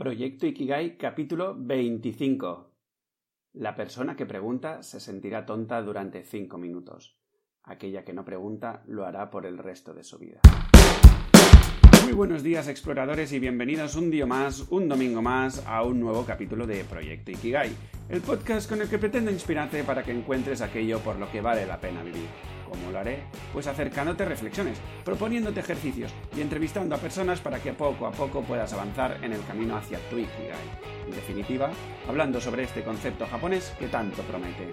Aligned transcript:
Proyecto 0.00 0.46
Ikigai 0.46 0.96
capítulo 0.96 1.54
25. 1.58 2.72
La 3.52 3.76
persona 3.76 4.16
que 4.16 4.24
pregunta 4.24 4.82
se 4.82 4.98
sentirá 4.98 5.44
tonta 5.44 5.82
durante 5.82 6.24
5 6.24 6.56
minutos. 6.56 7.18
Aquella 7.64 8.02
que 8.02 8.14
no 8.14 8.24
pregunta 8.24 8.82
lo 8.86 9.04
hará 9.04 9.28
por 9.28 9.44
el 9.44 9.58
resto 9.58 9.92
de 9.92 10.02
su 10.02 10.16
vida. 10.16 10.40
Muy 12.02 12.14
buenos 12.14 12.42
días 12.42 12.66
exploradores 12.66 13.30
y 13.34 13.40
bienvenidos 13.40 13.94
un 13.94 14.10
día 14.10 14.24
más, 14.24 14.68
un 14.70 14.88
domingo 14.88 15.20
más, 15.20 15.66
a 15.66 15.82
un 15.82 16.00
nuevo 16.00 16.24
capítulo 16.24 16.66
de 16.66 16.82
Proyecto 16.84 17.32
Ikigai, 17.32 17.70
el 18.08 18.22
podcast 18.22 18.70
con 18.70 18.80
el 18.80 18.88
que 18.88 18.98
pretendo 18.98 19.30
inspirarte 19.30 19.84
para 19.84 20.02
que 20.02 20.12
encuentres 20.12 20.62
aquello 20.62 21.00
por 21.00 21.16
lo 21.16 21.30
que 21.30 21.42
vale 21.42 21.66
la 21.66 21.78
pena 21.78 22.02
vivir. 22.02 22.59
¿Cómo 22.70 22.92
lo 22.92 23.00
haré? 23.00 23.24
Pues 23.52 23.66
acercándote 23.66 24.24
reflexiones, 24.24 24.78
proponiéndote 25.04 25.58
ejercicios 25.58 26.14
y 26.36 26.40
entrevistando 26.40 26.94
a 26.94 26.98
personas 26.98 27.40
para 27.40 27.58
que 27.58 27.72
poco 27.72 28.06
a 28.06 28.12
poco 28.12 28.42
puedas 28.42 28.72
avanzar 28.72 29.18
en 29.24 29.32
el 29.32 29.44
camino 29.44 29.76
hacia 29.76 29.98
tu 30.08 30.16
Ikigai. 30.16 31.04
En 31.04 31.10
definitiva, 31.10 31.70
hablando 32.08 32.40
sobre 32.40 32.62
este 32.62 32.84
concepto 32.84 33.26
japonés 33.26 33.74
que 33.76 33.88
tanto 33.88 34.22
promete. 34.22 34.68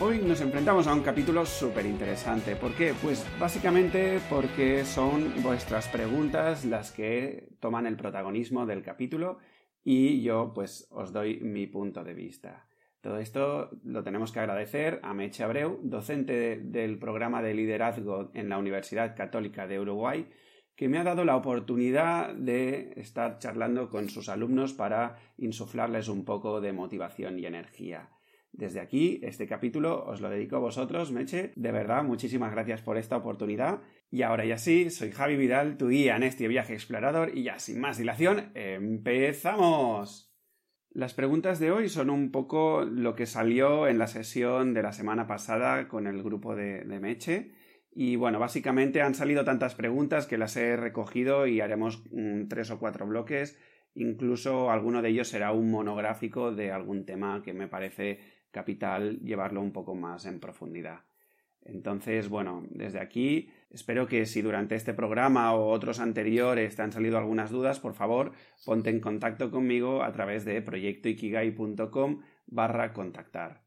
Hoy 0.00 0.18
nos 0.18 0.40
enfrentamos 0.40 0.88
a 0.88 0.94
un 0.94 1.02
capítulo 1.02 1.46
súper 1.46 1.86
interesante. 1.86 2.56
¿Por 2.56 2.74
qué? 2.74 2.92
Pues 3.00 3.24
básicamente 3.38 4.18
porque 4.28 4.84
son 4.84 5.40
vuestras 5.44 5.86
preguntas 5.86 6.64
las 6.64 6.90
que 6.90 7.50
toman 7.60 7.86
el 7.86 7.96
protagonismo 7.96 8.66
del 8.66 8.82
capítulo 8.82 9.38
y 9.84 10.22
yo 10.22 10.50
pues 10.52 10.88
os 10.90 11.12
doy 11.12 11.38
mi 11.38 11.68
punto 11.68 12.02
de 12.02 12.14
vista. 12.14 12.66
Todo 13.04 13.18
esto 13.18 13.68
lo 13.84 14.02
tenemos 14.02 14.32
que 14.32 14.40
agradecer 14.40 14.98
a 15.02 15.12
Meche 15.12 15.44
Abreu, 15.44 15.78
docente 15.82 16.56
del 16.58 16.98
programa 16.98 17.42
de 17.42 17.52
liderazgo 17.52 18.30
en 18.32 18.48
la 18.48 18.56
Universidad 18.56 19.14
Católica 19.14 19.66
de 19.66 19.78
Uruguay, 19.78 20.26
que 20.74 20.88
me 20.88 20.96
ha 20.96 21.04
dado 21.04 21.26
la 21.26 21.36
oportunidad 21.36 22.32
de 22.34 22.94
estar 22.96 23.38
charlando 23.40 23.90
con 23.90 24.08
sus 24.08 24.30
alumnos 24.30 24.72
para 24.72 25.18
insuflarles 25.36 26.08
un 26.08 26.24
poco 26.24 26.62
de 26.62 26.72
motivación 26.72 27.38
y 27.38 27.44
energía. 27.44 28.08
Desde 28.52 28.80
aquí, 28.80 29.20
este 29.22 29.46
capítulo 29.46 30.02
os 30.06 30.22
lo 30.22 30.30
dedico 30.30 30.56
a 30.56 30.60
vosotros, 30.60 31.12
Meche. 31.12 31.52
De 31.56 31.72
verdad, 31.72 32.04
muchísimas 32.04 32.52
gracias 32.52 32.80
por 32.80 32.96
esta 32.96 33.18
oportunidad. 33.18 33.82
Y 34.10 34.22
ahora 34.22 34.46
ya 34.46 34.56
sí, 34.56 34.88
soy 34.88 35.10
Javi 35.10 35.36
Vidal, 35.36 35.76
tu 35.76 35.90
guía 35.90 36.16
en 36.16 36.22
este 36.22 36.48
viaje 36.48 36.72
explorador, 36.72 37.36
y 37.36 37.42
ya 37.42 37.58
sin 37.58 37.80
más 37.80 37.98
dilación, 37.98 38.50
¡empezamos! 38.54 40.33
Las 40.94 41.12
preguntas 41.12 41.58
de 41.58 41.72
hoy 41.72 41.88
son 41.88 42.08
un 42.08 42.30
poco 42.30 42.84
lo 42.84 43.16
que 43.16 43.26
salió 43.26 43.88
en 43.88 43.98
la 43.98 44.06
sesión 44.06 44.74
de 44.74 44.82
la 44.84 44.92
semana 44.92 45.26
pasada 45.26 45.88
con 45.88 46.06
el 46.06 46.22
grupo 46.22 46.54
de, 46.54 46.84
Meche. 47.00 47.50
Y 47.90 48.14
bueno, 48.14 48.38
básicamente 48.38 49.02
han 49.02 49.16
salido 49.16 49.44
tantas 49.44 49.74
preguntas 49.74 50.28
que 50.28 50.38
las 50.38 50.56
he 50.56 50.76
recogido 50.76 51.48
y 51.48 51.60
haremos 51.60 52.04
mm, 52.12 52.46
tres 52.46 52.70
o 52.70 52.78
cuatro 52.78 53.08
bloques. 53.08 53.58
Incluso 53.96 54.70
alguno 54.70 55.02
de 55.02 55.08
ellos 55.08 55.26
será 55.26 55.50
un 55.50 55.68
monográfico 55.68 56.52
de 56.52 56.70
algún 56.70 57.04
tema 57.04 57.42
que 57.42 57.54
me 57.54 57.66
parece 57.66 58.20
capital 58.52 59.18
llevarlo 59.18 59.62
un 59.62 59.72
poco 59.72 59.96
más 59.96 60.26
en 60.26 60.38
profundidad. 60.38 61.00
Entonces, 61.64 62.28
bueno, 62.28 62.64
desde 62.70 63.00
aquí 63.00 63.50
espero 63.70 64.06
que 64.06 64.26
si 64.26 64.42
durante 64.42 64.74
este 64.74 64.94
programa 64.94 65.54
o 65.54 65.70
otros 65.70 65.98
anteriores 65.98 66.76
te 66.76 66.82
han 66.82 66.92
salido 66.92 67.18
algunas 67.18 67.50
dudas, 67.50 67.80
por 67.80 67.94
favor, 67.94 68.32
ponte 68.64 68.90
en 68.90 69.00
contacto 69.00 69.50
conmigo 69.50 70.02
a 70.02 70.12
través 70.12 70.44
de 70.44 70.60
proyectoikigai.com 70.60 72.20
barra 72.46 72.92
contactar. 72.92 73.64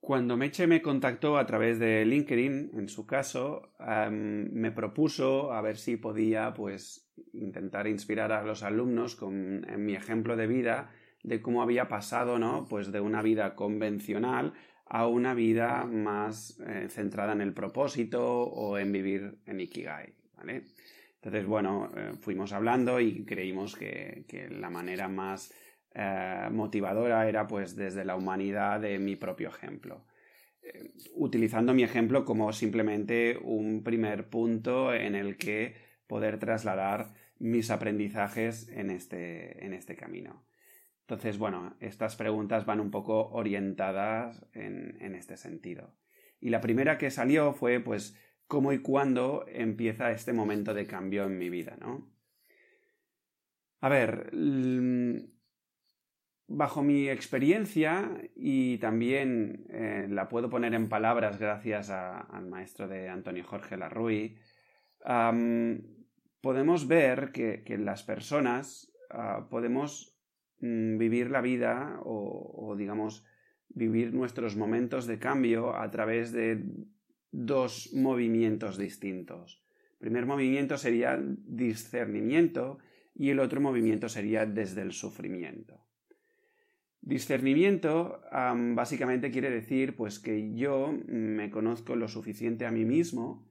Cuando 0.00 0.38
Meche 0.38 0.66
me 0.66 0.80
contactó 0.80 1.36
a 1.36 1.44
través 1.44 1.78
de 1.78 2.06
LinkedIn, 2.06 2.70
en 2.72 2.88
su 2.88 3.06
caso, 3.06 3.74
me 4.10 4.72
propuso 4.72 5.52
a 5.52 5.60
ver 5.60 5.76
si 5.76 5.98
podía 5.98 6.54
pues 6.54 7.12
intentar 7.34 7.86
inspirar 7.86 8.32
a 8.32 8.42
los 8.42 8.62
alumnos 8.62 9.14
con 9.14 9.68
en 9.68 9.84
mi 9.84 9.94
ejemplo 9.94 10.36
de 10.36 10.46
vida 10.46 10.90
de 11.22 11.42
cómo 11.42 11.62
había 11.62 11.88
pasado, 11.88 12.38
¿no? 12.38 12.66
Pues 12.66 12.92
de 12.92 13.00
una 13.00 13.20
vida 13.20 13.54
convencional 13.54 14.54
a 14.90 15.06
una 15.06 15.34
vida 15.34 15.84
más 15.84 16.58
eh, 16.66 16.88
centrada 16.90 17.32
en 17.32 17.40
el 17.40 17.54
propósito 17.54 18.42
o 18.42 18.76
en 18.76 18.90
vivir 18.90 19.38
en 19.46 19.60
Ikigai, 19.60 20.12
¿vale? 20.36 20.64
Entonces, 21.14 21.46
bueno, 21.46 21.92
eh, 21.96 22.12
fuimos 22.20 22.52
hablando 22.52 22.98
y 22.98 23.24
creímos 23.24 23.76
que, 23.76 24.24
la 24.50 24.68
manera 24.68 25.06
más 25.08 25.54
eh, 25.94 26.48
motivadora 26.50 27.28
era 27.28 27.46
pues 27.46 27.76
desde 27.76 28.04
la 28.04 28.16
humanidad 28.16 28.80
de 28.80 28.98
mi 28.98 29.16
propio 29.16 29.48
ejemplo. 29.48 30.06
utilizando 31.14 31.72
mi 31.72 31.82
ejemplo 31.84 32.24
como 32.24 32.52
simplemente 32.52 33.38
un 33.42 33.82
primer 33.82 34.28
punto 34.28 34.92
en 34.92 35.14
el 35.14 35.36
que 35.36 35.74
poder 36.06 36.38
trasladar 36.38 37.14
mis 37.38 37.70
aprendizajes 37.70 38.68
en 38.68 38.90
este, 38.90 39.64
en 39.64 39.72
este 39.72 39.94
camino. 39.96 40.44
Entonces, 41.10 41.38
bueno, 41.38 41.74
estas 41.80 42.14
preguntas 42.14 42.64
van 42.66 42.78
un 42.78 42.92
poco 42.92 43.30
orientadas 43.30 44.46
en, 44.52 45.16
este 45.16 45.36
sentido. 45.36 45.92
Y 46.38 46.50
la 46.50 46.60
primera 46.60 46.98
que 46.98 47.10
salió 47.10 47.52
fue, 47.52 47.80
pues, 47.80 48.16
¿cómo 48.46 48.72
y 48.72 48.78
cuándo 48.78 49.44
empieza 49.48 50.12
este 50.12 50.32
momento 50.32 50.72
de 50.72 50.86
cambio 50.86 51.24
en 51.24 51.36
mi 51.36 51.50
vida, 51.50 51.76
no? 51.80 52.08
A 53.80 53.88
ver, 53.88 54.30
bajo 56.46 56.84
mi 56.84 57.08
experiencia 57.08 58.08
y 58.36 58.78
también 58.78 59.66
eh, 59.68 60.06
la 60.08 60.28
puedo 60.28 60.48
poner 60.48 60.74
en 60.74 60.88
palabras 60.88 61.40
gracias 61.40 61.90
al 61.90 62.46
maestro 62.46 62.86
de 62.86 63.08
Antonio 63.08 63.42
Jorge 63.42 63.76
Larruy, 63.76 64.38
podemos 66.40 66.86
ver 66.86 67.32
que, 67.32 67.64
las 67.78 68.04
personas 68.04 68.92
ah, 69.10 69.48
podemos 69.50 70.19
Mm, 70.60 70.98
vivir 70.98 71.30
la 71.30 71.40
vida 71.40 72.00
o, 72.04 72.74
digamos 72.76 73.24
vivir 73.70 74.12
nuestros 74.12 74.56
momentos 74.56 75.06
de 75.06 75.18
cambio 75.18 75.74
a 75.74 75.90
través 75.90 76.32
de 76.32 76.64
dos 77.30 77.92
movimientos 77.94 78.76
distintos. 78.76 79.64
El 79.92 79.98
primer 80.00 80.26
movimiento 80.26 80.76
sería 80.76 81.18
discernimiento 81.46 82.78
y 83.14 83.30
el 83.30 83.38
otro 83.38 83.60
movimiento 83.60 84.08
sería 84.08 84.44
desde 84.44 84.82
el 84.82 84.92
sufrimiento. 84.92 85.86
Discernimiento 87.00 88.20
básicamente 88.74 89.30
quiere 89.30 89.50
decir 89.50 89.96
pues 89.96 90.18
que 90.18 90.52
yo 90.52 90.92
me 91.06 91.48
conozco 91.48 91.96
lo 91.96 92.08
suficiente 92.08 92.66
a 92.66 92.70
mí 92.70 92.84
mismo 92.84 93.46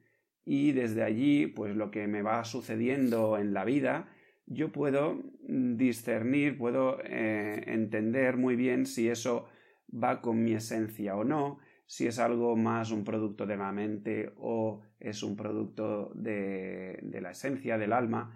y 0.45 0.73
desde 0.73 1.01
allí 1.01 1.47
pues 1.47 1.75
lo 1.75 1.89
que 1.89 2.07
me 2.07 2.21
va 2.21 2.43
sucediendo 2.43 3.37
en 3.37 3.53
la 3.53 3.63
vida 3.63 4.11
yo 4.49 4.71
puedo 4.71 5.21
discernir, 5.47 6.57
puedo 6.57 6.99
eh, 7.03 7.63
entender 7.67 8.35
muy 8.35 8.55
bien 8.55 8.85
si 8.85 9.07
eso 9.07 9.47
va 9.91 10.21
con 10.21 10.43
mi 10.43 10.53
esencia 10.53 11.15
o 11.15 11.23
no, 11.23 11.59
si 11.85 12.07
es 12.07 12.19
algo 12.19 12.55
más 12.55 12.91
un 12.91 13.03
producto 13.03 13.45
de 13.45 13.57
la 13.57 13.71
mente 13.71 14.33
o 14.37 14.81
es 14.99 15.23
un 15.23 15.35
producto 15.35 16.11
de, 16.15 16.99
la 17.21 17.31
esencia, 17.31 17.77
del 17.77 17.93
alma. 17.93 18.35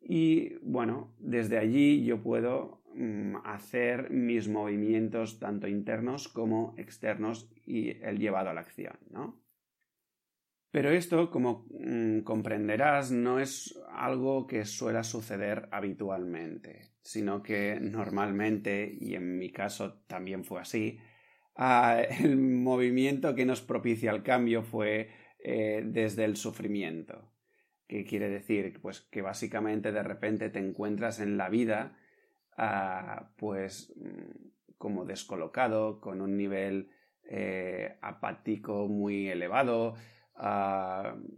Y 0.00 0.54
bueno, 0.62 1.12
desde 1.18 1.58
allí 1.58 2.04
yo 2.04 2.22
puedo 2.22 2.82
mm, 2.94 3.36
hacer 3.44 4.10
mis 4.10 4.48
movimientos 4.48 5.38
tanto 5.38 5.66
internos 5.68 6.28
como 6.28 6.74
externos 6.76 7.50
y 7.64 7.90
el 8.02 8.18
llevado 8.18 8.50
a 8.50 8.54
la 8.54 8.60
acción, 8.60 8.96
¿no? 9.10 9.45
Pero 10.76 10.90
esto, 10.90 11.30
como 11.30 11.64
mm, 11.70 12.20
comprenderás, 12.20 13.10
no 13.10 13.40
es 13.40 13.82
algo 13.94 14.46
que 14.46 14.66
suele 14.66 15.02
suceder 15.04 15.70
habitualmente, 15.72 16.92
sino 17.00 17.42
que 17.42 17.78
normalmente, 17.80 18.94
y 19.00 19.14
en 19.14 19.38
mi 19.38 19.50
caso 19.50 20.02
también 20.06 20.44
fue 20.44 20.60
así, 20.60 20.98
ah, 21.56 22.02
el 22.22 22.36
movimiento 22.36 23.34
que 23.34 23.46
nos 23.46 23.62
propicia 23.62 24.10
el 24.10 24.22
cambio 24.22 24.62
fue 24.62 25.08
eh, 25.42 25.82
desde 25.82 26.26
el 26.26 26.36
sufrimiento. 26.36 27.32
¿Qué 27.88 28.04
quiere 28.04 28.28
decir? 28.28 28.78
Pues 28.82 29.00
que 29.00 29.22
básicamente 29.22 29.92
de 29.92 30.02
repente 30.02 30.50
te 30.50 30.58
encuentras 30.58 31.20
en 31.20 31.38
la 31.38 31.48
vida 31.48 31.96
ah, 32.58 33.30
pues 33.38 33.94
mm, 33.96 34.74
como 34.76 35.06
descolocado, 35.06 36.02
con 36.02 36.20
un 36.20 36.36
nivel 36.36 36.90
eh, 37.30 37.96
apático 38.02 38.88
muy 38.88 39.30
elevado, 39.30 39.94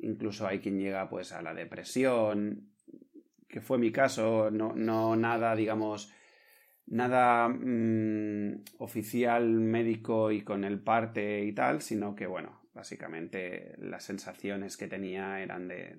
incluso 0.02 0.46
hay 0.46 0.58
quien 0.58 0.78
llega 0.78 1.08
pues 1.08 1.32
a 1.32 1.42
la 1.42 1.54
depresión, 1.54 2.68
que 3.48 3.60
fue 3.60 3.78
mi 3.78 3.92
caso, 3.92 4.50
no, 4.50 4.74
no 4.74 5.16
nada, 5.16 5.54
digamos, 5.54 6.12
nada 6.86 7.48
mm, 7.48 8.64
oficial 8.78 9.48
médico 9.48 10.32
y 10.32 10.42
con 10.42 10.64
el 10.64 10.80
parte 10.80 11.44
y 11.44 11.52
tal, 11.52 11.82
sino 11.82 12.14
que 12.14 12.26
bueno, 12.26 12.60
básicamente 12.78 13.74
las 13.78 14.04
sensaciones 14.04 14.76
que 14.76 14.86
tenía 14.86 15.42
eran 15.42 15.68
de, 15.68 15.98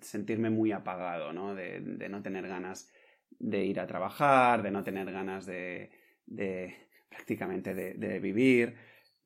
sentirme 0.00 0.50
muy 0.50 0.72
apagado, 0.72 1.32
¿no? 1.32 1.54
De, 1.54 1.80
no 2.10 2.22
tener 2.22 2.48
ganas 2.48 2.92
de 3.38 3.64
ir 3.64 3.80
a 3.80 3.86
trabajar, 3.86 4.62
de 4.62 4.70
no 4.70 4.84
tener 4.84 5.10
ganas 5.10 5.46
de, 5.46 5.90
de 6.26 6.76
prácticamente 7.08 7.74
de, 7.74 8.18
vivir. 8.20 8.74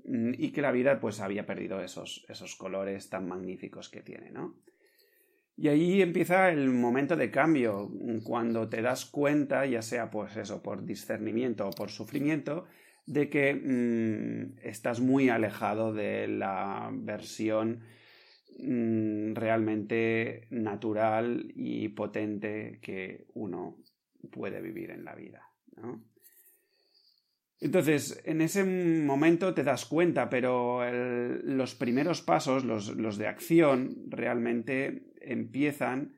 Mm, 0.07 0.35
y 0.39 0.53
que 0.53 0.63
la 0.63 0.71
vida 0.71 1.01
pues 1.01 1.21
había 1.21 1.47
perdido 1.47 1.81
esos, 1.81 2.25
esos 2.29 2.55
colores 2.55 3.11
tan 3.11 3.27
magníficos 3.27 3.89
que 3.89 4.03
tiene, 4.03 4.31
¿no? 4.31 4.57
Y 5.57 5.69
ahí 5.69 6.03
empieza 6.03 6.51
el 6.51 6.69
momento 6.71 7.17
de 7.17 7.31
cambio, 7.31 7.91
cuando 8.25 8.69
te 8.69 8.83
das 8.83 9.07
cuenta, 9.07 9.65
ya 9.65 9.81
sea 9.81 10.11
pues 10.11 10.37
eso, 10.37 10.63
por 10.63 10.85
discernimiento 10.85 11.67
o 11.67 11.71
por 11.71 11.91
sufrimiento, 11.91 12.67
de 13.07 13.31
que 13.31 13.55
mm, 13.55 14.59
estás 14.63 15.01
muy 15.01 15.29
alejado 15.29 15.95
de 15.95 16.29
la 16.29 16.91
versión 16.93 17.81
mm, 18.59 19.35
realmente 19.35 20.47
natural 20.51 21.51
y 21.57 21.89
potente 21.89 22.79
que 22.83 23.27
uno 23.35 23.79
puede 24.31 24.61
vivir 24.61 24.91
en 24.91 25.05
la 25.05 25.15
vida. 25.15 25.43
Entonces, 27.61 28.23
en 28.25 28.43
ese 28.43 28.65
momento 28.65 29.55
te 29.55 29.65
das 29.65 29.87
cuenta, 29.87 30.29
pero 30.29 30.83
los 30.91 31.75
primeros 31.75 32.21
pasos, 32.21 32.65
los, 32.65 33.19
de 33.19 33.27
acción, 33.27 33.97
realmente 34.09 35.13
empiezan 35.21 36.17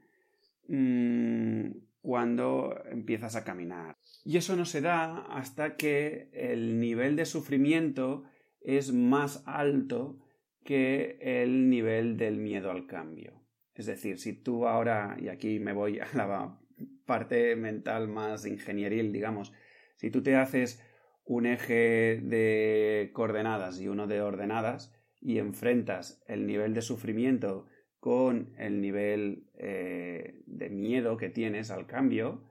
mm, 0.66 1.70
cuando 2.00 2.82
empiezas 2.90 3.36
a 3.36 3.44
caminar. 3.44 3.96
Y 4.24 4.36
eso 4.36 4.56
no 4.56 4.64
se 4.64 4.80
da 4.80 5.26
hasta 5.26 5.76
que 5.76 6.28
el 6.32 6.80
nivel 6.80 7.14
de 7.14 7.24
sufrimiento 7.24 8.24
es 8.60 8.92
más 8.92 9.42
alto 9.46 10.18
que 10.64 11.18
el 11.20 11.70
nivel 11.70 12.16
del 12.16 12.36
miedo 12.36 12.70
al 12.70 12.86
cambio. 12.86 13.44
Es 13.74 13.86
decir, 13.86 14.18
si 14.18 14.32
tú 14.32 14.66
ahora, 14.66 15.16
y 15.20 15.28
aquí 15.28 15.60
me 15.60 15.72
voy 15.72 16.00
a 16.00 16.08
la 16.14 16.58
parte 17.06 17.54
mental 17.54 18.08
más 18.08 18.44
ingenieril, 18.44 19.12
digamos, 19.12 19.52
si 19.96 20.10
tú 20.10 20.22
te 20.22 20.34
haces 20.34 20.82
un 21.28 21.44
eje 21.44 22.20
de 22.22 23.10
coordenadas 23.12 23.78
y 23.80 23.88
uno 23.88 24.06
de 24.06 24.22
ordenadas 24.22 24.94
y 25.20 25.38
enfrentas 25.38 26.22
el 26.26 26.46
nivel 26.46 26.72
de 26.72 26.80
sufrimiento 26.80 27.66
con 28.00 28.54
el 28.56 28.80
nivel 28.80 29.46
eh, 29.54 30.42
de 30.46 30.70
miedo 30.70 31.18
que 31.18 31.28
tienes 31.28 31.70
al 31.70 31.86
cambio 31.86 32.44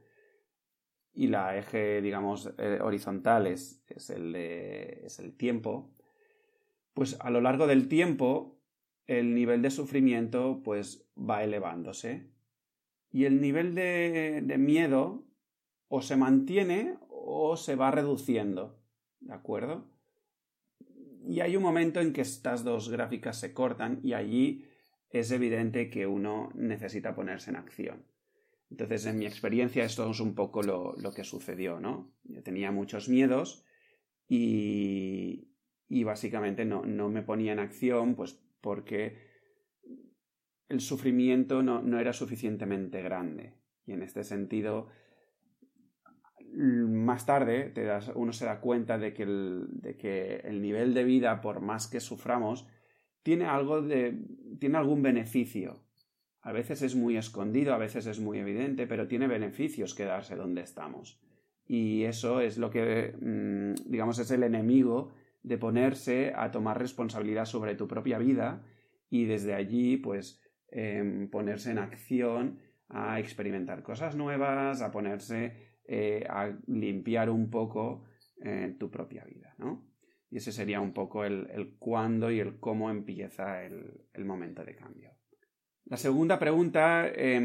y 1.12 1.28
la 1.28 1.58
eje, 1.58 2.04
digamos, 2.04 2.54
eh, 2.60 2.78
horizontal 2.80 3.48
es, 3.48 3.84
el 4.10 4.36
es 4.36 5.18
el 5.18 5.36
tiempo, 5.36 5.96
pues 6.94 7.18
a 7.20 7.32
lo 7.32 7.42
largo 7.42 7.66
del 7.66 7.88
tiempo 7.88 8.62
el 9.08 9.34
nivel 9.34 9.64
de 9.64 9.72
sufrimiento 9.72 10.62
pues 10.64 11.10
va 11.18 11.44
elevándose. 11.44 12.30
Y 13.10 13.26
el 13.26 13.42
nivel 13.42 13.74
de, 13.74 14.44
de 14.44 14.58
miedo 14.60 15.26
o 15.88 16.04
se 16.04 16.16
mantiene 16.16 17.00
o 17.30 17.58
se 17.58 17.76
va 17.76 17.92
reduciendo, 17.92 18.80
¿de 19.20 19.34
acuerdo? 19.34 19.86
Y 21.28 21.42
hay 21.42 21.58
un 21.58 21.64
momento 21.64 22.00
en 22.00 22.14
que 22.14 22.22
estas 22.22 22.64
dos 22.64 22.88
gráficas 22.90 23.38
se 23.38 23.54
cortan 23.54 24.00
y 24.02 24.14
allí 24.14 24.66
es 25.10 25.30
evidente 25.32 25.90
que 25.90 26.08
uno 26.08 26.50
necesita 26.56 27.16
ponerse 27.16 27.50
en 27.50 27.58
acción. 27.58 28.06
Entonces, 28.72 29.06
en 29.08 29.18
mi 29.18 29.26
experiencia, 29.26 29.84
esto 29.84 30.10
es 30.10 30.22
un 30.22 30.36
poco 30.36 30.64
lo, 30.64 30.96
que 31.14 31.26
sucedió, 31.26 31.82
¿no? 31.82 32.14
Yo 32.24 32.42
tenía 32.44 32.72
muchos 32.72 33.10
miedos 33.10 33.66
y, 34.30 35.50
y 35.90 36.06
básicamente 36.06 36.64
no, 36.64 36.86
no, 36.86 37.10
me 37.10 37.24
ponía 37.24 37.52
en 37.52 37.60
acción, 37.60 38.16
pues 38.16 38.42
porque 38.62 39.18
el 40.70 40.80
sufrimiento 40.80 41.62
no, 41.62 41.82
no 41.82 42.00
era 42.00 42.14
suficientemente 42.14 43.02
grande. 43.02 43.54
Y 43.86 43.92
en 43.92 44.02
este 44.02 44.24
sentido, 44.24 44.88
más 46.58 47.26
tarde 47.26 47.70
te 47.70 47.84
das, 47.84 48.12
uno 48.16 48.34
se 48.34 48.46
da 48.46 48.60
cuenta 48.60 48.98
de 48.98 49.14
que, 49.14 49.24
el, 49.24 49.68
de 49.70 49.96
que 49.96 50.38
el 50.38 50.62
nivel 50.62 50.94
de 50.94 51.04
vida, 51.04 51.42
por 51.42 51.62
más 51.62 51.88
que 51.88 52.00
suframos, 52.00 52.68
tiene 53.22 53.46
algo 53.46 53.82
de. 53.82 54.18
tiene 54.60 54.78
algún 54.78 55.02
beneficio. 55.02 55.84
A 56.42 56.52
veces 56.52 56.82
es 56.82 56.96
muy 56.96 57.18
escondido, 57.18 57.74
a 57.74 57.78
veces 57.78 58.08
es 58.08 58.20
muy 58.20 58.40
evidente, 58.40 58.88
pero 58.88 59.08
tiene 59.08 59.28
beneficios 59.28 59.94
quedarse 59.94 60.36
donde 60.36 60.62
estamos. 60.62 61.22
Y 61.68 62.04
eso 62.04 62.40
es 62.40 62.58
lo 62.58 62.70
que, 62.70 63.14
mm, 63.20 63.90
digamos, 63.92 64.18
es 64.20 64.32
el 64.32 64.44
enemigo 64.44 65.12
de 65.44 65.58
ponerse 65.58 66.34
a 66.36 66.52
tomar 66.52 66.80
responsabilidad 66.80 67.46
sobre 67.46 67.76
tu 67.76 67.88
propia 67.88 68.18
vida 68.18 68.64
y 69.10 69.26
desde 69.26 69.54
allí, 69.54 69.98
pues, 69.98 70.42
em, 70.70 71.30
ponerse 71.30 71.72
en 71.72 71.80
acción 71.80 72.60
a 72.90 73.20
experimentar 73.20 73.84
cosas 73.84 74.16
nuevas, 74.16 74.82
a 74.82 74.92
ponerse 74.92 75.67
eh, 75.88 76.26
a 76.30 76.52
limpiar 76.68 77.30
un 77.30 77.50
poco 77.50 78.04
eh, 78.44 78.76
tu 78.78 78.92
propia 78.92 79.24
vida, 79.24 79.56
¿no? 79.58 79.88
Y 80.30 80.38
ese 80.38 80.52
sería 80.52 80.80
un 80.80 80.94
poco 80.94 81.26
el, 81.26 81.48
el 81.52 81.76
cuándo 81.80 82.30
y 82.30 82.40
el 82.40 82.60
cómo 82.60 82.92
empieza 82.92 83.64
el, 83.64 84.02
el, 84.14 84.26
momento 84.26 84.64
de 84.64 84.76
cambio. 84.76 85.12
La 85.86 85.98
segunda 85.98 86.38
pregunta, 86.38 87.08
eh, 87.08 87.40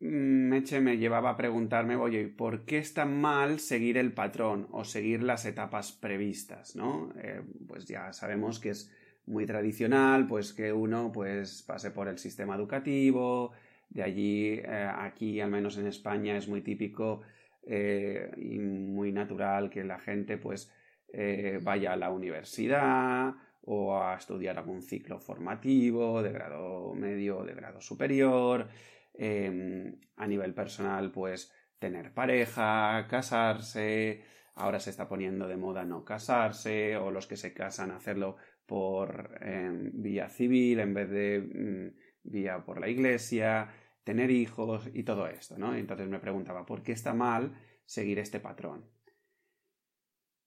Meche 0.00 0.80
me 0.80 0.98
llevaba 0.98 1.30
a 1.30 1.36
preguntarme, 1.36 1.94
oye, 1.94 2.26
¿por 2.26 2.64
qué 2.64 2.78
está 2.78 3.04
mal 3.04 3.60
seguir 3.60 3.96
el 3.96 4.12
patrón 4.12 4.66
o 4.72 4.84
seguir 4.84 5.22
las 5.22 5.44
etapas 5.44 5.92
previstas, 5.92 6.74
¿no? 6.74 7.12
Eh, 7.22 7.42
pues 7.68 7.86
ya 7.86 8.12
sabemos 8.12 8.58
que 8.58 8.70
es 8.70 8.90
muy 9.26 9.46
tradicional, 9.46 10.26
pues 10.26 10.52
que 10.52 10.72
uno 10.72 11.12
pues 11.12 11.62
pase 11.62 11.92
por 11.92 12.08
el 12.08 12.18
sistema 12.18 12.56
educativo, 12.56 13.52
de 13.88 14.02
allí, 14.02 14.60
aquí 14.66 15.38
al 15.40 15.50
menos 15.50 15.76
en 15.76 15.86
España 15.86 16.36
es 16.36 16.48
muy 16.48 16.62
típico 16.62 17.20
eh, 17.64 18.30
y 18.36 18.58
muy 18.58 19.12
natural 19.12 19.70
que 19.70 19.84
la 19.84 19.98
gente 19.98 20.38
pues 20.38 20.72
eh, 21.12 21.60
vaya 21.62 21.92
a 21.92 21.96
la 21.96 22.10
universidad 22.10 23.34
o 23.64 23.96
a 23.96 24.16
estudiar 24.16 24.58
algún 24.58 24.82
ciclo 24.82 25.20
formativo 25.20 26.22
de 26.22 26.32
grado 26.32 26.94
medio 26.94 27.38
o 27.38 27.44
de 27.44 27.54
grado 27.54 27.80
superior. 27.80 28.68
Em, 29.14 29.94
a 30.16 30.26
nivel 30.26 30.54
personal, 30.54 31.12
pues 31.12 31.52
tener 31.78 32.12
pareja, 32.12 33.06
casarse. 33.08 34.22
Ahora 34.54 34.80
se 34.80 34.90
está 34.90 35.08
poniendo 35.08 35.46
de 35.46 35.56
moda 35.56 35.84
no 35.84 36.04
casarse 36.04 36.96
o 36.96 37.10
los 37.10 37.26
que 37.26 37.36
se 37.36 37.52
casan 37.52 37.90
hacerlo 37.90 38.36
por 38.66 39.38
em, 39.42 39.90
vía 39.94 40.28
civil 40.28 40.80
en 40.80 40.94
vez 40.94 41.10
de 41.10 41.40
mm, 41.40 42.30
vía 42.30 42.64
por 42.64 42.80
la 42.80 42.88
iglesia 42.88 43.68
tener 44.04 44.30
hijos 44.30 44.90
y 44.92 45.02
todo 45.04 45.26
esto, 45.26 45.58
¿no? 45.58 45.74
Entonces 45.74 46.08
me 46.08 46.18
preguntaba, 46.18 46.66
¿por 46.66 46.82
qué 46.82 46.92
está 46.92 47.14
mal 47.14 47.54
seguir 47.84 48.18
este 48.18 48.40
patrón? 48.40 48.84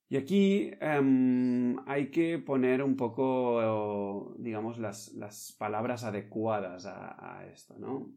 Y 0.08 0.18
aquí 0.18 0.72
em, 0.80 1.78
hay 1.88 2.12
que 2.12 2.38
poner 2.38 2.84
un 2.84 2.96
poco, 2.96 4.36
digamos, 4.38 4.78
las, 4.78 5.56
palabras 5.58 6.04
adecuadas 6.04 6.86
a, 6.86 7.46
esto, 7.52 7.78
¿no? 7.80 8.14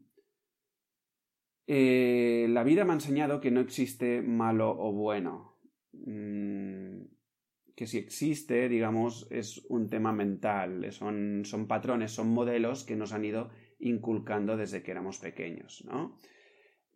Eh, 1.65 2.47
la 2.49 2.63
vida 2.63 2.83
me 2.83 2.91
ha 2.91 2.95
enseñado 2.95 3.39
que 3.39 3.51
no 3.51 3.59
existe 3.59 4.21
malo 4.21 4.75
o 4.77 4.91
bueno. 4.91 5.57
Mm, 5.93 7.01
que 7.75 7.87
si 7.87 7.97
existe, 7.97 8.67
digamos, 8.69 9.27
es 9.31 9.65
un 9.69 9.89
tema 9.89 10.11
mental, 10.11 10.91
son, 10.91 11.43
son 11.45 11.65
patrones, 11.65 12.11
son 12.11 12.27
modelos 12.29 12.83
que 12.83 12.95
nos 12.95 13.13
han 13.13 13.23
ido 13.23 13.49
inculcando 13.79 14.57
desde 14.57 14.83
que 14.83 14.91
éramos 14.91 15.19
pequeños, 15.19 15.83
¿no? 15.85 16.17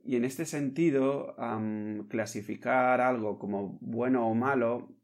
Y 0.06 0.18
en 0.18 0.26
este 0.26 0.46
sentido, 0.46 1.36
clasificar 2.10 3.00
algo 3.00 3.40
como 3.40 3.78
bueno 3.80 4.28
o 4.28 4.36
malo 4.36 4.98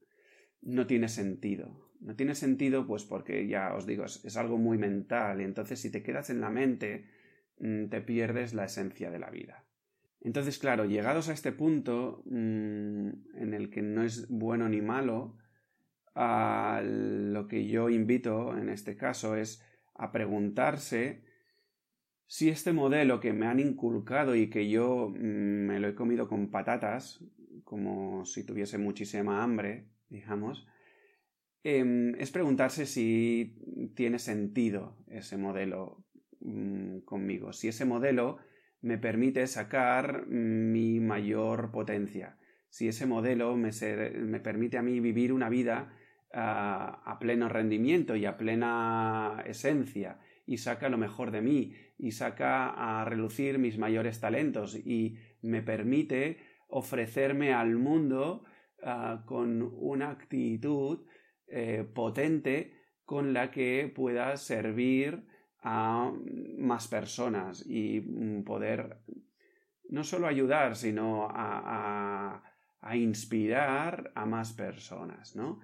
no 0.62 0.88
tiene 0.88 1.08
sentido. 1.08 1.90
No 2.02 2.16
tiene 2.16 2.36
sentido, 2.36 2.86
pues 2.86 3.06
porque 3.06 3.48
ya 3.48 3.74
os 3.74 3.86
digo, 3.86 4.06
es, 4.06 4.38
algo 4.38 4.58
muy 4.58 4.78
mental 4.78 5.42
y 5.42 5.46
entonces 5.46 5.80
si 5.80 5.92
te 5.92 6.04
quedas 6.04 6.30
en 6.30 6.42
la 6.42 6.50
mente, 6.50 7.06
mm, 7.60 7.88
te 7.88 8.02
pierdes 8.02 8.54
la 8.54 8.66
esencia 8.66 9.10
de 9.10 9.20
la 9.20 9.30
vida. 9.30 9.66
Entonces, 10.22 10.60
claro, 10.60 10.84
llegados 10.84 11.30
a 11.30 11.34
este 11.34 11.54
punto 11.54 12.24
mm, 12.26 13.10
en 13.36 13.54
el 13.54 13.70
que 13.70 13.82
no 13.82 14.04
es 14.04 14.28
bueno 14.30 14.68
ni 14.68 14.82
malo, 14.82 15.38
lo 16.16 17.48
que 17.48 17.68
yo 17.68 17.90
invito 17.90 18.58
en 18.58 18.68
este 18.68 18.98
caso 18.98 19.38
es 19.38 19.64
a 19.96 20.12
preguntarse 20.12 21.24
si 22.30 22.50
este 22.50 22.74
modelo 22.74 23.20
que 23.20 23.34
me 23.34 23.48
han 23.48 23.60
inculcado 23.60 24.36
y 24.36 24.52
que 24.52 24.70
yo 24.70 25.10
mm, 25.10 25.66
me 25.66 25.80
lo 25.80 25.88
he 25.88 25.96
comido 25.96 26.28
con 26.28 26.52
patatas, 26.52 27.26
como 27.64 28.24
si 28.24 28.46
tuviese 28.46 28.78
muchísima 28.78 29.42
hambre, 29.42 29.88
digamos, 30.10 30.68
em, 31.64 32.14
es 32.20 32.30
preguntarse 32.30 32.86
si 32.86 33.56
tiene 33.96 34.20
sentido 34.20 34.96
ese 35.08 35.38
modelo 35.38 36.06
mm, 36.42 37.00
conmigo, 37.00 37.52
si 37.52 37.68
ese 37.68 37.86
modelo 37.86 38.38
me 38.82 39.00
permite 39.00 39.48
sacar 39.48 40.28
mi 40.28 41.00
mayor 41.00 41.72
potencia, 41.72 42.38
si 42.70 42.88
ese 42.88 43.08
modelo 43.08 43.58
me, 43.58 43.72
me 44.20 44.40
permite 44.40 44.78
a 44.78 44.84
mí 44.84 45.00
vivir 45.00 45.34
una 45.34 45.50
vida 45.50 45.96
a 46.32 47.18
pleno 47.20 47.50
rendimiento 47.50 48.16
y 48.16 48.26
a 48.28 48.38
plena 48.38 49.44
esencia, 49.48 50.20
y 50.46 50.58
saca 50.58 50.90
lo 50.90 50.98
mejor 51.00 51.32
de 51.32 51.42
mí 51.42 51.74
y 52.00 52.12
saca 52.12 52.70
a 52.70 53.06
relucir 53.06 53.60
mis 53.60 53.78
mayores 53.78 54.20
talentos 54.20 54.76
y 54.76 55.18
me 55.42 55.62
permite 55.62 56.38
ofrecerme 56.70 57.54
al 57.54 57.76
mundo 57.76 58.46
ah, 58.84 59.24
con 59.26 59.62
una 59.62 60.12
actitud 60.12 61.06
eh, 61.48 61.86
potente 61.94 62.74
con 63.06 63.34
la 63.34 63.52
que 63.52 63.92
pueda 63.94 64.38
servir 64.38 65.26
a 65.62 66.12
más 66.58 66.88
personas 66.88 67.66
y 67.68 68.02
mm, 68.02 68.44
poder 68.44 69.02
no 69.90 70.04
solo 70.04 70.28
ayudar, 70.28 70.76
sino 70.76 71.28
a, 71.32 72.44
inspirar 72.94 74.12
a 74.16 74.26
más 74.26 74.54
personas, 74.54 75.36
¿no? 75.36 75.60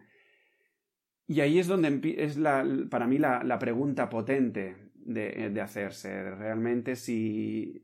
Y 1.27 1.39
ahí 1.39 1.59
es 1.59 1.67
donde 1.67 2.15
es 2.17 2.37
la, 2.37 2.65
para 2.89 3.07
mí 3.07 3.17
la, 3.17 3.57
pregunta 3.59 4.09
potente 4.09 4.84
de, 5.05 5.61
hacerse. 5.61 6.31
Realmente 6.31 6.95
si 6.95 7.81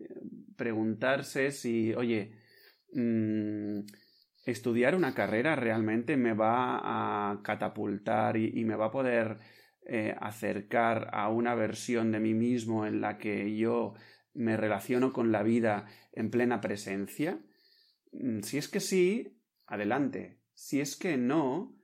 preguntarse 0.57 1.51
si, 1.51 1.93
oye, 1.93 2.33
mm, 2.93 3.79
estudiar 4.45 4.95
una 4.95 5.13
carrera 5.13 5.55
realmente 5.55 6.17
me 6.17 6.33
va 6.33 7.31
a 7.31 7.41
catapultar 7.43 8.37
y, 8.37 8.65
me 8.65 8.75
va 8.75 8.87
a 8.87 8.91
poder 8.91 9.39
eh, 9.85 10.15
acercar 10.19 11.09
a 11.13 11.29
una 11.29 11.55
versión 11.55 12.11
de 12.11 12.19
mí 12.19 12.33
mismo 12.33 12.85
en 12.85 13.01
la 13.01 13.17
que 13.17 13.55
yo 13.55 13.93
me 14.33 14.57
relaciono 14.57 15.11
con 15.13 15.31
la 15.31 15.43
vida 15.43 15.87
en 16.13 16.29
plena 16.31 16.61
presencia? 16.61 17.39
Mm, 18.11 18.41
si 18.41 18.57
es 18.57 18.67
que 18.67 18.79
sí, 18.79 19.37
adelante. 19.67 20.39
Si 20.53 20.81
es 20.81 20.95
que 20.95 21.17
no, 21.17 21.75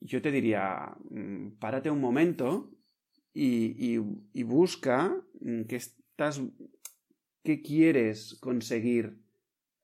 yo 0.00 0.22
te 0.22 0.30
diría, 0.30 0.94
mm, 1.10 1.58
párate 1.58 1.90
un 1.90 2.00
momento 2.00 2.75
y, 3.38 4.42
busca 4.44 5.14
mm, 5.40 5.62
qué 5.62 5.76
estás, 5.76 6.40
qué 7.42 7.62
quieres 7.62 8.38
conseguir 8.40 9.20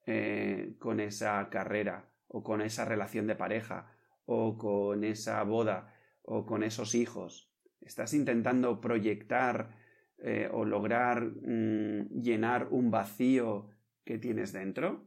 eh, 0.07 0.75
con 0.79 1.01
esa 1.01 1.49
carrera 1.51 2.11
o 2.29 2.43
con 2.43 2.63
esa 2.63 2.85
relación 2.85 3.27
de 3.27 3.37
pareja 3.37 3.93
o 4.25 4.57
con 4.57 5.05
esa 5.05 5.43
boda 5.43 5.95
o 6.23 6.47
con 6.47 6.63
esos 6.63 6.95
hijos. 6.95 7.51
Estás 7.81 8.15
intentando 8.15 8.81
proyectar 8.81 9.77
eh, 10.19 10.49
o 10.53 10.65
lograr 10.65 11.25
mm, 11.25 12.23
llenar 12.23 12.69
un 12.71 12.91
vacío 12.91 13.69
que 14.05 14.19
tienes 14.19 14.53
dentro? 14.53 15.05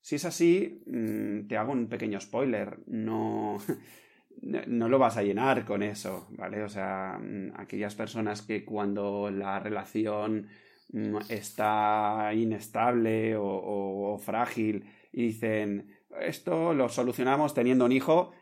Si 0.00 0.16
es 0.16 0.24
así, 0.24 0.82
mm, 0.86 1.48
te 1.48 1.56
hago 1.56 1.72
un 1.72 1.88
pequeño 1.88 2.20
spoiler, 2.20 2.78
no, 2.86 3.58
no 4.42 4.88
lo 4.88 4.98
vas 4.98 5.16
a 5.16 5.22
llenar 5.22 5.64
con 5.64 5.82
eso, 5.82 6.28
¿vale? 6.30 6.62
O 6.62 6.68
sea, 6.68 7.18
mm, 7.20 7.52
aquellas 7.56 7.94
personas 7.94 8.42
que 8.42 8.64
cuando 8.64 9.30
la 9.30 9.58
relación 9.58 10.48
está 11.28 12.30
inestable 12.34 13.34
o, 13.36 14.16
frágil 14.18 14.84
y 15.12 15.26
dicen, 15.26 15.90
esto 16.20 16.72
lo 16.72 16.88
solucionamos 16.88 17.52
teniendo 17.54 17.84
un 17.84 17.92
hijo, 17.92 18.32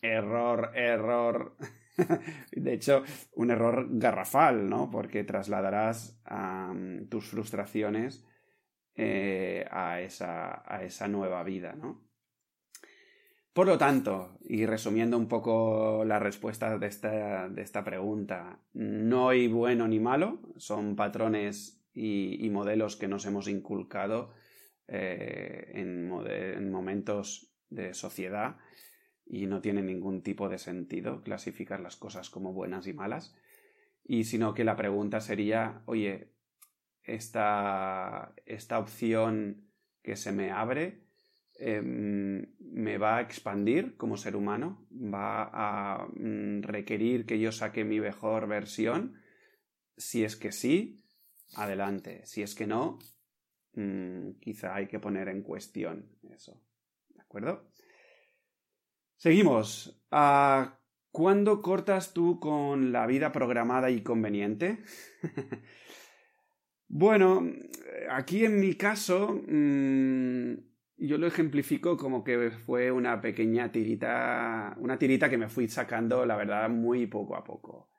error, 0.00 0.70
error. 0.74 1.56
de 2.52 2.72
hecho, 2.72 3.02
un 3.32 3.50
error 3.50 3.88
garrafal, 3.90 4.68
¿no? 4.68 4.90
Porque 4.90 5.24
trasladarás 5.24 6.20
tus 7.08 7.26
frustraciones 7.26 8.24
eh, 8.96 9.66
a, 9.70 10.00
esa, 10.00 10.62
a 10.66 10.84
esa 10.84 11.08
nueva 11.08 11.42
vida, 11.42 11.74
¿no? 11.74 12.00
Por 13.54 13.68
lo 13.68 13.78
tanto, 13.78 14.36
y 14.42 14.66
resumiendo 14.66 15.16
un 15.16 15.28
poco 15.28 16.04
la 16.04 16.18
respuesta 16.18 16.76
de 16.76 16.88
esta, 16.88 17.48
de 17.48 17.62
esta 17.62 17.84
pregunta, 17.84 18.58
no 18.72 19.28
hay 19.28 19.46
bueno 19.46 19.86
ni 19.86 20.00
malo, 20.00 20.40
son 20.56 20.96
patrones 20.96 21.80
y, 21.94 22.50
modelos 22.50 22.96
que 22.96 23.06
nos 23.06 23.24
hemos 23.26 23.46
inculcado 23.46 24.32
eh, 24.88 25.70
en, 25.72 26.10
en, 26.26 26.72
momentos 26.72 27.54
de 27.70 27.94
sociedad 27.94 28.56
y 29.24 29.46
no 29.46 29.60
tiene 29.60 29.82
ningún 29.82 30.24
tipo 30.24 30.48
de 30.48 30.58
sentido 30.58 31.22
clasificar 31.22 31.78
las 31.78 31.94
cosas 31.94 32.30
como 32.30 32.52
buenas 32.52 32.88
y 32.88 32.92
malas, 32.92 33.36
y 34.02 34.24
sino 34.24 34.52
que 34.54 34.64
la 34.64 34.74
pregunta 34.74 35.20
sería, 35.20 35.82
oye, 35.86 36.32
esta, 37.04 38.34
esta 38.46 38.80
opción 38.80 39.70
que 40.02 40.16
se 40.16 40.32
me 40.32 40.50
abre 40.50 41.03
em, 41.56 42.46
me 42.58 42.98
va 42.98 43.16
a 43.16 43.20
expandir 43.20 43.96
como 43.96 44.16
ser 44.16 44.36
humano, 44.36 44.86
va 44.90 45.50
a 45.52 46.06
mm, 46.06 46.62
requerir 46.62 47.26
que 47.26 47.38
yo 47.38 47.52
saque 47.52 47.84
mi 47.84 48.00
mejor 48.00 48.48
versión. 48.48 49.20
Si 49.96 50.24
es 50.24 50.36
que 50.36 50.52
sí, 50.52 51.04
adelante. 51.54 52.22
Si 52.26 52.42
es 52.42 52.54
que 52.54 52.66
no, 52.66 52.98
mm, 53.74 54.40
quizá 54.40 54.74
hay 54.74 54.88
que 54.88 54.98
poner 54.98 55.28
en 55.28 55.42
cuestión 55.42 56.10
eso. 56.34 56.60
¿De 57.08 57.20
acuerdo? 57.20 57.68
Seguimos. 59.16 60.02
Ah, 60.10 60.78
¿Cuándo 61.14 61.62
cortas 61.62 62.12
tú 62.12 62.40
con 62.40 62.90
la 62.90 63.06
vida 63.06 63.30
programada 63.30 63.88
y 63.88 64.02
conveniente? 64.02 64.82
bueno, 66.88 67.48
aquí 68.10 68.44
en 68.44 68.58
mi 68.58 68.74
caso, 68.74 69.40
mm, 69.46 70.54
yo 71.06 71.18
lo 71.18 71.26
ejemplifico 71.26 71.96
como 71.96 72.24
que 72.24 72.50
fue 72.50 72.90
una 72.90 73.20
pequeña 73.20 73.70
tirita, 73.72 74.74
una 74.78 74.98
tirita 74.98 75.30
que 75.30 75.38
me 75.38 75.48
fui 75.48 75.68
sacando, 75.68 76.26
la 76.26 76.36
verdad, 76.36 76.68
muy 76.70 77.06
poco 77.06 77.36
a 77.36 77.44
poco. 77.44 77.90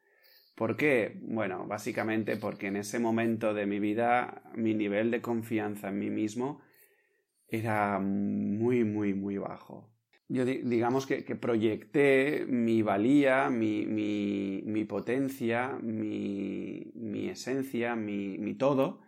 ¿Por 0.56 0.78
qué? 0.78 1.20
Bueno, 1.22 1.68
básicamente 1.68 2.38
porque 2.38 2.68
en 2.68 2.78
ese 2.78 3.00
momento 3.00 3.54
de 3.54 3.66
mi 3.66 3.80
vida 3.80 4.44
mi 4.56 4.74
nivel 4.74 5.12
de 5.12 5.22
confianza 5.22 5.90
en 5.90 6.00
mí 6.00 6.10
mismo 6.10 6.62
era 7.48 8.00
muy, 8.00 8.84
muy, 8.84 9.14
muy 9.14 9.38
bajo 9.38 9.96
yo 10.28 10.44
digamos 10.46 11.06
que, 11.06 11.22
proyecté 11.36 12.46
mi 12.48 12.82
valía, 12.82 13.50
mi, 13.50 14.86
potencia, 14.86 15.78
mi, 15.82 17.30
esencia, 17.30 17.96
mi, 17.96 18.56
todo, 18.56 19.02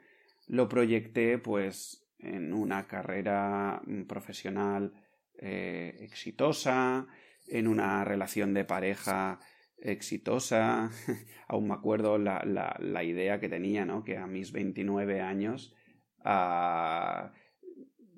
lo 0.48 0.70
proyecté 0.70 1.40
pues 1.40 2.07
en 2.20 2.54
una 2.54 2.88
carrera 2.88 3.82
profesional 4.08 4.94
eh, 5.38 5.98
exitosa, 6.00 7.08
en 7.48 7.68
una 7.68 8.04
relación 8.04 8.54
de 8.54 8.66
pareja 8.66 9.40
exitosa. 9.78 10.90
Aún 11.48 11.68
me 11.68 11.76
acuerdo 11.76 12.18
la, 12.18 13.04
idea 13.04 13.40
que 13.40 13.50
tenía, 13.50 13.86
¿no? 13.86 14.04
Que 14.04 14.18
a 14.18 14.28
mis 14.28 14.52
29 14.52 15.22
años 15.22 15.76
ah, 16.24 17.32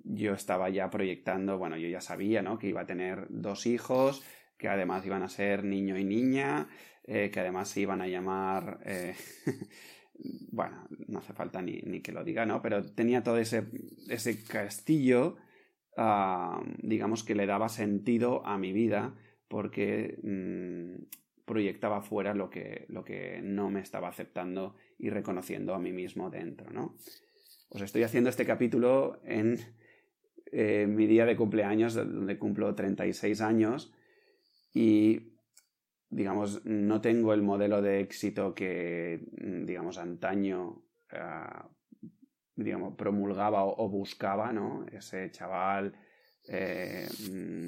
yo 0.03 0.33
estaba 0.33 0.69
ya 0.69 0.89
proyectando, 0.89 1.57
bueno, 1.57 1.77
yo 1.77 1.87
ya 1.87 2.01
sabía, 2.01 2.41
¿no? 2.41 2.57
Que 2.57 2.67
iba 2.67 2.81
a 2.81 2.85
tener 2.87 3.27
dos 3.29 3.65
hijos, 3.65 4.23
que 4.57 4.67
además 4.67 5.05
iban 5.05 5.23
a 5.23 5.29
ser 5.29 5.63
niño 5.63 5.97
y 5.97 6.03
niña, 6.03 6.67
eh, 7.03 7.29
que 7.31 7.39
además 7.39 7.69
se 7.69 7.81
iban 7.81 8.01
a 8.01 8.07
llamar, 8.07 8.79
eh, 8.85 9.15
bueno, 10.51 10.87
no 11.07 11.19
hace 11.19 11.33
falta 11.33 11.61
ni, 11.61 12.01
que 12.01 12.11
lo 12.11 12.23
diga, 12.23 12.45
¿no? 12.45 12.61
Pero 12.61 12.83
tenía 12.83 13.23
todo 13.23 13.37
ese, 13.37 13.65
ese 14.09 14.43
castillo, 14.43 15.37
ah, 15.97 16.61
digamos 16.81 17.23
que 17.23 17.35
le 17.35 17.45
daba 17.45 17.69
sentido 17.69 18.45
a 18.45 18.57
mi 18.57 18.73
vida, 18.73 19.15
porque 19.47 20.19
mm, 20.23 21.45
proyectaba 21.45 22.01
fuera 22.01 22.33
lo 22.33 22.49
que, 22.49 22.85
lo 22.89 23.03
que 23.03 23.41
no 23.41 23.69
me 23.69 23.81
estaba 23.81 24.09
aceptando 24.09 24.75
y 24.97 25.09
reconociendo 25.09 25.73
a 25.73 25.79
mí 25.79 25.91
mismo 25.91 26.29
dentro, 26.29 26.69
¿no? 26.71 26.95
Os 27.69 27.81
estoy 27.81 28.03
haciendo 28.03 28.29
este 28.29 28.45
capítulo 28.45 29.19
en 29.23 29.57
eh, 30.51 30.87
mi 30.87 31.07
día 31.07 31.25
de 31.25 31.35
cumpleaños, 31.35 31.93
donde 31.93 32.37
cumplo 32.37 32.73
36 32.73 33.41
años, 33.41 33.93
y 34.73 35.33
digamos, 36.09 36.65
no 36.65 37.01
tengo 37.01 37.33
el 37.33 37.41
modelo 37.41 37.81
de 37.81 38.01
éxito 38.01 38.53
que, 38.55 39.21
digamos, 39.31 39.97
antaño, 39.97 40.83
ah, 41.11 41.69
digamos, 42.55 42.95
promulgaba 42.95 43.63
o, 43.63 43.89
buscaba, 43.89 44.51
¿no? 44.51 44.85
Ese 44.91 45.31
chaval 45.31 45.93
eh, 46.47 47.07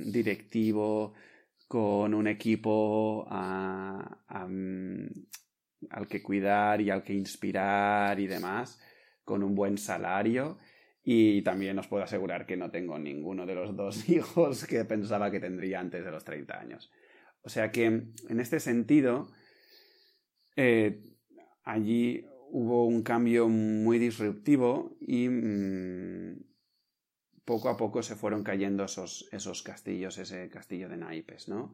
directivo 0.06 1.14
con 1.68 2.14
un 2.14 2.28
equipo 2.28 3.26
al 3.30 4.48
que 6.10 6.22
cuidar 6.22 6.82
y 6.82 6.90
al 6.90 7.04
que 7.04 7.14
inspirar 7.14 8.20
y 8.20 8.28
demás, 8.28 8.82
con 9.24 9.44
un 9.44 9.56
buen 9.56 9.78
salario 9.78 10.58
y 11.04 11.42
también 11.42 11.80
os 11.80 11.88
puedo 11.88 12.04
asegurar 12.04 12.46
que 12.46 12.58
no 12.58 12.70
tengo 12.70 13.00
ninguno 13.00 13.46
de 13.46 13.56
los 13.56 13.76
dos 13.76 14.10
hijos 14.10 14.66
que 14.66 14.86
pensaba 14.86 15.32
que 15.32 15.40
tendría 15.40 15.80
antes 15.80 16.04
de 16.04 16.12
los 16.12 16.24
30 16.24 16.60
años. 16.60 16.92
O 17.44 17.50
sea 17.50 17.72
que, 17.72 17.86
en 17.86 18.40
este 18.40 18.60
sentido, 18.60 19.28
eh, 20.56 21.02
allí 21.64 22.26
hubo 22.52 22.86
un 22.86 23.02
cambio 23.02 23.48
muy 23.48 23.98
disruptivo 23.98 24.98
y 25.00 25.30
mm, 25.30 26.44
poco 27.46 27.70
a 27.70 27.78
poco 27.78 28.04
se 28.04 28.16
fueron 28.16 28.44
cayendo 28.44 28.84
esos, 28.84 29.28
esos, 29.32 29.64
castillos, 29.64 30.18
ese 30.18 30.50
castillo 30.50 30.90
de 30.90 30.98
naipes, 30.98 31.48
¿no? 31.48 31.74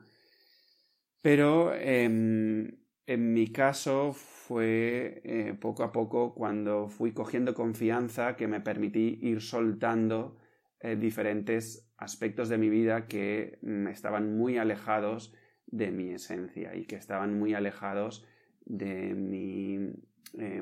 Pero 1.21 1.73
em, 1.73 2.71
en 3.05 3.33
mi 3.33 3.51
caso 3.51 4.13
fue 4.13 5.21
eh, 5.23 5.53
poco 5.59 5.83
a 5.83 5.91
poco 5.91 6.33
cuando 6.33 6.87
fui 6.87 7.11
cogiendo 7.11 7.53
confianza 7.53 8.35
que 8.35 8.47
me 8.47 8.61
permití 8.61 9.19
ir 9.21 9.41
soltando 9.41 10.37
eh, 10.79 10.95
diferentes 10.95 11.91
aspectos 11.97 12.49
de 12.49 12.57
mi 12.57 12.69
vida 12.69 13.07
que 13.07 13.57
mm, 13.61 13.87
estaban 13.87 14.37
muy 14.37 14.57
alejados 14.57 15.33
de 15.67 15.91
mi 15.91 16.09
esencia 16.09 16.75
y 16.75 16.85
que 16.85 16.95
estaban 16.95 17.37
muy 17.37 17.53
alejados 17.53 18.25
de 18.65 19.13
mi... 19.13 19.93
Eh, 20.39 20.61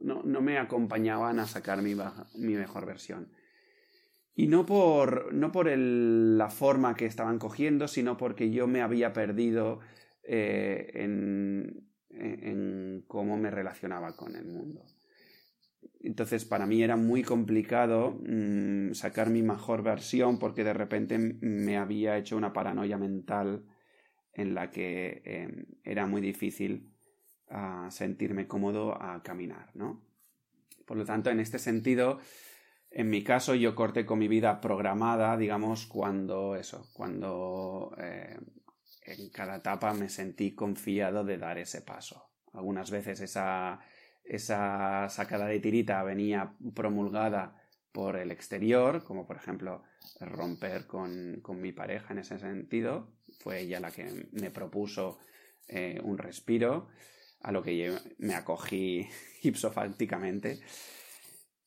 no, 0.00 0.22
me 0.24 0.58
acompañaban 0.58 1.38
a 1.38 1.46
sacar 1.46 1.82
mi, 1.82 1.94
mi 1.94 2.54
mejor 2.54 2.86
versión. 2.86 3.28
Y 4.34 4.46
no 4.46 4.64
por, 4.64 5.34
no 5.34 5.52
por 5.52 5.68
la 5.68 6.48
forma 6.48 6.94
que 6.94 7.06
estaban 7.06 7.38
cogiendo, 7.38 7.88
sino 7.88 8.16
porque 8.16 8.50
yo 8.50 8.66
me 8.66 8.80
había 8.80 9.12
perdido 9.12 9.80
eh, 10.24 10.90
en, 10.94 11.88
en 12.10 13.04
cómo 13.06 13.36
me 13.36 13.50
relacionaba 13.50 14.16
con 14.16 14.36
el 14.36 14.46
mundo. 14.46 14.84
Entonces, 16.02 16.44
para 16.44 16.66
mí 16.66 16.82
era 16.82 16.96
muy 16.96 17.22
complicado 17.22 18.18
mm, 18.26 18.94
sacar 18.94 19.28
mi 19.30 19.42
mejor 19.42 19.82
versión 19.82 20.38
porque 20.38 20.64
de 20.64 20.72
repente 20.72 21.18
me 21.18 21.76
había 21.76 22.16
hecho 22.16 22.36
una 22.36 22.52
paranoia 22.52 22.96
mental 22.96 23.64
en 24.40 24.54
la 24.54 24.70
que 24.70 25.22
em, 25.24 25.66
era 25.84 26.06
muy 26.06 26.20
difícil 26.20 26.92
ah, 27.48 27.88
sentirme 27.90 28.46
cómodo 28.46 29.00
a 29.00 29.22
caminar, 29.22 29.70
¿no? 29.74 30.02
Por 30.86 30.96
lo 30.96 31.04
tanto, 31.04 31.30
en 31.30 31.40
este 31.40 31.58
sentido, 31.58 32.18
en 32.90 33.10
mi 33.10 33.22
caso, 33.22 33.54
yo 33.54 33.74
corté 33.74 34.04
con 34.04 34.18
mi 34.18 34.28
vida 34.28 34.60
programada, 34.60 35.36
digamos, 35.36 35.86
cuando 35.86 36.56
eso, 36.56 36.90
cuando 36.92 37.94
eh, 37.98 38.36
en 39.04 39.30
cada 39.30 39.56
etapa 39.56 39.94
me 39.94 40.08
sentí 40.08 40.54
confiado 40.54 41.24
de 41.24 41.38
dar 41.38 41.58
ese 41.58 41.82
paso. 41.82 42.30
Algunas 42.52 42.90
veces 42.90 43.20
esa 43.20 43.80
esa 44.30 45.08
sacada 45.08 45.46
de 45.46 45.58
tirita 45.58 46.02
venía 46.04 46.54
promulgada 46.74 47.56
por 47.92 48.16
el 48.16 48.30
exterior, 48.30 49.02
como 49.02 49.26
por 49.26 49.36
ejemplo 49.36 49.82
romper 50.20 50.86
con, 50.86 51.42
mi 51.60 51.72
pareja 51.72 52.12
en 52.12 52.20
ese 52.20 52.38
sentido. 52.38 53.12
Fue 53.40 53.60
ella 53.60 53.80
la 53.80 53.90
que 53.90 54.28
me 54.32 54.50
propuso 54.50 55.18
eh, 55.68 56.00
un 56.02 56.18
respiro, 56.18 56.88
a 57.42 57.52
lo 57.52 57.62
que 57.62 57.96
me 58.18 58.34
acogí 58.34 59.08
ipsofácticamente. 59.42 60.60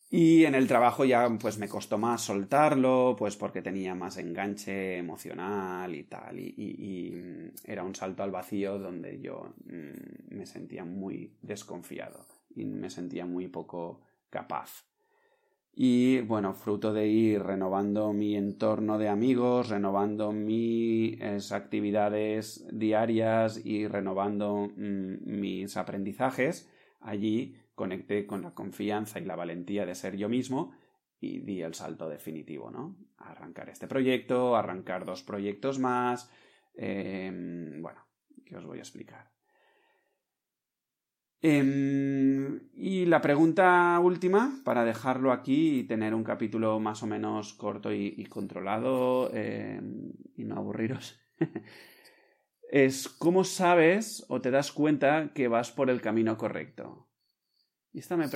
Y 0.09 0.45
en 0.45 0.53
el 0.53 0.67
trabajo 0.67 1.05
ya 1.05 1.27
pues 1.41 1.57
me 1.57 1.67
costó 1.67 1.97
más 1.97 2.21
soltarlo, 2.21 3.15
pues 3.17 3.35
porque 3.35 3.63
tenía 3.63 3.95
más 3.95 4.17
enganche 4.17 4.97
emocional 4.97 5.95
y 5.95 6.03
tal. 6.03 6.39
Y, 6.39 7.11
mm, 7.15 7.55
era 7.63 7.83
un 7.83 7.95
salto 7.95 8.21
al 8.21 8.29
vacío 8.29 8.77
donde 8.77 9.19
yo 9.19 9.55
mm, 9.65 10.35
me 10.35 10.45
sentía 10.45 10.85
muy 10.85 11.35
desconfiado 11.41 12.27
y 12.55 12.65
me 12.65 12.91
sentía 12.91 13.25
muy 13.25 13.47
poco 13.47 14.01
capaz. 14.29 14.85
Y 15.75 16.21
bueno, 16.21 16.53
fruto 16.53 16.93
de 16.93 17.07
ir 17.07 17.41
renovando 17.41 18.13
mi 18.13 18.35
entorno 18.35 18.99
de 18.99 19.09
amigos, 19.09 19.69
renovando 19.69 20.31
mis 20.31 21.51
actividades 21.51 22.67
diarias 22.71 23.59
y 23.65 23.87
renovando 23.87 24.69
mm, 24.75 25.15
mis 25.25 25.75
aprendizajes, 25.75 26.69
allí 26.99 27.57
conecté 27.73 28.27
con 28.27 28.43
la 28.43 28.53
confianza 28.53 29.19
y 29.19 29.25
la 29.25 29.35
valentía 29.35 29.85
de 29.87 29.95
ser 29.95 30.15
yo 30.15 30.29
mismo 30.29 30.73
y 31.19 31.39
di 31.39 31.61
el 31.61 31.73
salto 31.73 32.07
definitivo, 32.07 32.69
¿no? 32.69 32.95
Arrancar 33.17 33.69
este 33.69 33.87
proyecto, 33.87 34.55
arrancar 34.55 35.05
dos 35.05 35.23
proyectos 35.23 35.79
más. 35.79 36.29
Em, 36.75 37.81
bueno, 37.81 38.05
¿qué 38.45 38.57
os 38.57 38.65
voy 38.65 38.77
a 38.77 38.81
explicar? 38.81 39.32
Em, 41.45 42.69
y 42.73 43.05
la 43.05 43.19
pregunta 43.19 43.99
última, 43.99 44.61
para 44.63 44.85
dejarlo 44.85 45.33
aquí 45.33 45.79
y 45.79 45.83
tener 45.83 46.13
un 46.13 46.23
capítulo 46.23 46.79
más 46.79 47.03
o 47.03 47.05
menos 47.05 47.53
corto 47.53 47.91
y, 47.91 48.25
controlado 48.27 49.29
em, 49.33 50.13
y 50.37 50.45
no 50.45 50.55
aburriros, 50.55 51.19
es 52.71 53.09
¿cómo 53.09 53.43
sabes 53.43 54.25
o 54.29 54.39
te 54.39 54.51
das 54.51 54.71
cuenta 54.71 55.33
que 55.33 55.49
vas 55.49 55.73
por 55.73 55.89
el 55.89 55.99
camino 55.99 56.37
correcto? 56.37 57.09
Y 57.91 57.99
esta 57.99 58.15
me, 58.15 58.27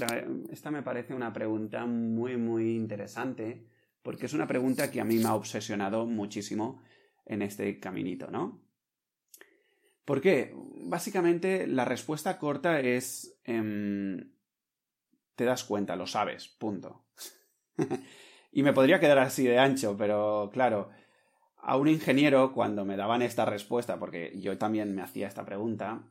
esta 0.51 0.69
me 0.69 0.83
parece 0.83 1.13
una 1.13 1.31
pregunta 1.31 1.85
muy, 1.85 2.35
muy 2.35 2.75
interesante, 2.75 3.69
porque 4.03 4.25
es 4.25 4.33
una 4.33 4.47
pregunta 4.47 4.91
que 4.91 4.99
a 4.99 5.05
mí 5.05 5.15
me 5.15 5.29
ha 5.29 5.35
obsesionado 5.35 6.05
muchísimo 6.05 6.83
en 7.25 7.41
este 7.41 7.79
caminito, 7.79 8.29
¿no? 8.29 8.66
¿Por 10.07 10.21
qué? 10.21 10.53
Básicamente 10.85 11.67
la 11.67 11.83
respuesta 11.83 12.37
corta 12.37 12.79
es 12.79 13.37
em, 13.43 14.31
te 15.35 15.43
das 15.43 15.65
cuenta, 15.65 15.97
lo 15.97 16.07
sabes, 16.07 16.47
punto. 16.47 17.03
y 18.53 18.63
me 18.63 18.71
podría 18.71 19.01
quedar 19.01 19.19
así 19.19 19.45
de 19.45 19.59
ancho, 19.59 19.97
pero 19.97 20.49
claro, 20.53 20.91
a 21.57 21.75
un 21.75 21.89
ingeniero 21.89 22.53
cuando 22.53 22.85
me 22.85 22.95
daban 22.95 23.21
esta 23.21 23.43
respuesta, 23.43 23.99
porque 23.99 24.31
yo 24.39 24.57
también 24.57 24.95
me 24.95 25.01
hacía 25.01 25.27
esta 25.27 25.43
pregunta, 25.43 26.01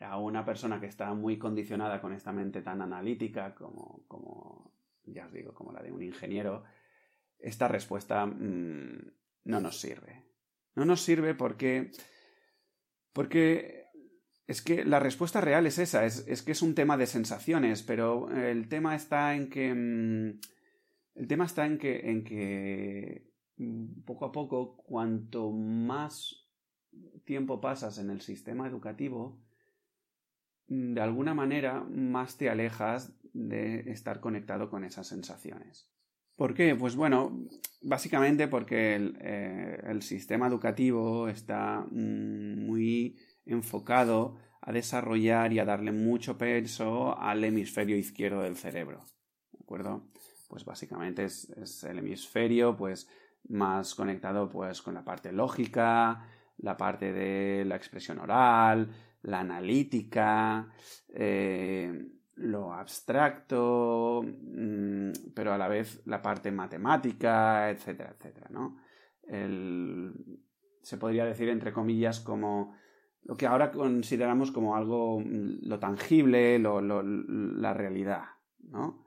a 0.00 0.18
una 0.18 0.44
persona 0.44 0.80
que 0.80 0.86
está 0.86 1.14
muy 1.14 1.38
condicionada 1.38 2.00
con 2.00 2.12
esta 2.12 2.32
mente 2.32 2.62
tan 2.62 2.82
analítica 2.82 3.54
como, 3.54 4.02
como 4.08 4.72
ya 5.04 5.26
os 5.26 5.32
digo, 5.32 5.54
como 5.54 5.70
la 5.70 5.84
de 5.84 5.92
un 5.92 6.02
ingeniero, 6.02 6.64
esta 7.38 7.68
respuesta 7.68 8.26
mm, 8.26 9.12
no 9.44 9.60
nos 9.60 9.80
sirve. 9.80 10.24
No 10.74 10.84
nos 10.84 11.00
sirve 11.00 11.34
porque 11.34 11.92
porque 13.16 13.86
es 14.46 14.60
que 14.60 14.84
la 14.84 15.00
respuesta 15.00 15.40
real 15.40 15.66
es 15.66 15.78
esa, 15.78 16.04
es, 16.04 16.42
que 16.42 16.52
es 16.52 16.60
un 16.60 16.74
tema 16.74 16.98
de 16.98 17.06
sensaciones, 17.06 17.82
pero 17.82 18.30
el 18.30 18.68
tema 18.68 18.94
está 18.94 19.34
en 19.34 19.48
que. 19.48 19.72
Mm, 19.72 20.38
el 21.14 21.26
tema 21.26 21.46
está 21.46 21.64
en 21.64 21.78
que, 21.78 22.10
en 22.10 22.24
que 22.24 23.32
mm, 23.56 24.02
poco 24.04 24.26
a 24.26 24.32
poco, 24.32 24.76
cuanto 24.76 25.50
más 25.50 26.46
tiempo 27.24 27.58
pasas 27.58 27.96
en 27.96 28.10
el 28.10 28.20
sistema 28.20 28.68
educativo, 28.68 29.40
mm, 30.68 30.92
de 30.92 31.00
alguna 31.00 31.32
manera 31.32 31.80
más 31.84 32.36
te 32.36 32.50
alejas 32.50 33.18
de 33.32 33.90
estar 33.90 34.20
conectado 34.20 34.68
con 34.68 34.84
esas 34.84 35.06
sensaciones. 35.06 35.90
¿Por 36.36 36.52
qué? 36.52 36.76
Pues 36.76 36.96
bueno, 36.96 37.46
básicamente 37.80 38.46
porque 38.46 38.94
el, 38.94 39.16
eh, 39.20 39.98
sistema 40.00 40.46
educativo 40.46 41.28
está 41.28 41.86
muy 41.90 42.85
enfocado 43.56 44.36
a 44.60 44.72
desarrollar 44.72 45.52
y 45.52 45.58
a 45.58 45.64
darle 45.64 45.92
mucho 45.92 46.36
peso 46.36 47.16
al 47.18 47.44
hemisferio 47.44 47.96
izquierdo 47.96 48.42
del 48.42 48.56
cerebro. 48.56 49.04
¿De 49.52 49.58
acuerdo? 49.62 50.08
Pues 50.48 50.64
básicamente 50.64 51.24
es, 51.24 51.84
el 51.84 51.98
hemisferio 51.98 52.76
pues 52.76 53.08
más 53.48 53.94
conectado 53.94 54.48
pues 54.48 54.82
con 54.82 54.94
la 54.94 55.04
parte 55.04 55.32
lógica, 55.32 56.26
la 56.58 56.76
parte 56.76 57.12
de 57.12 57.64
la 57.64 57.76
expresión 57.76 58.18
oral, 58.18 58.90
la 59.22 59.40
analítica, 59.40 60.68
eh, 61.08 62.08
lo 62.36 62.72
abstracto, 62.72 64.22
mm, 64.24 65.10
pero 65.34 65.52
a 65.52 65.58
la 65.58 65.68
vez 65.68 66.02
la 66.06 66.20
parte 66.20 66.50
matemática, 66.50 67.70
etcétera, 67.70 68.14
etcétera, 68.18 68.48
¿no? 68.50 68.78
se 70.82 70.98
podría 70.98 71.24
decir, 71.24 71.48
entre 71.48 71.72
comillas, 71.72 72.20
como 72.20 72.76
lo 73.26 73.36
que 73.36 73.46
ahora 73.46 73.72
consideramos 73.72 74.52
como 74.52 74.76
algo, 74.76 75.20
mm, 75.20 75.66
lo 75.66 75.78
tangible, 75.80 76.58
la 76.58 77.74
realidad, 77.74 78.24
¿no? 78.60 79.04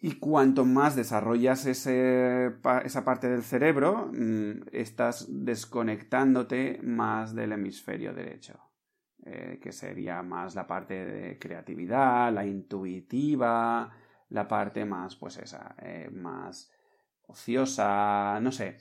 Y 0.00 0.18
cuanto 0.18 0.64
más 0.64 0.94
desarrollas 0.94 1.66
esa 1.66 3.04
parte 3.04 3.28
del 3.28 3.42
cerebro, 3.42 4.10
mm, 4.12 4.68
estás 4.70 5.26
desconectándote 5.28 6.80
más 6.82 7.34
del 7.34 7.52
hemisferio 7.52 8.14
derecho. 8.14 8.60
Eh, 9.26 9.58
que 9.60 9.72
sería 9.72 10.22
más 10.22 10.54
la 10.54 10.66
parte 10.66 11.06
de 11.06 11.38
creatividad, 11.38 12.30
la 12.30 12.44
intuitiva, 12.44 13.90
la 14.28 14.46
parte 14.46 14.84
más, 14.84 15.16
pues 15.16 15.38
esa, 15.38 15.74
eh, 15.80 16.10
más 16.12 16.70
ociosa, 17.26 18.38
no 18.42 18.52
sé, 18.52 18.76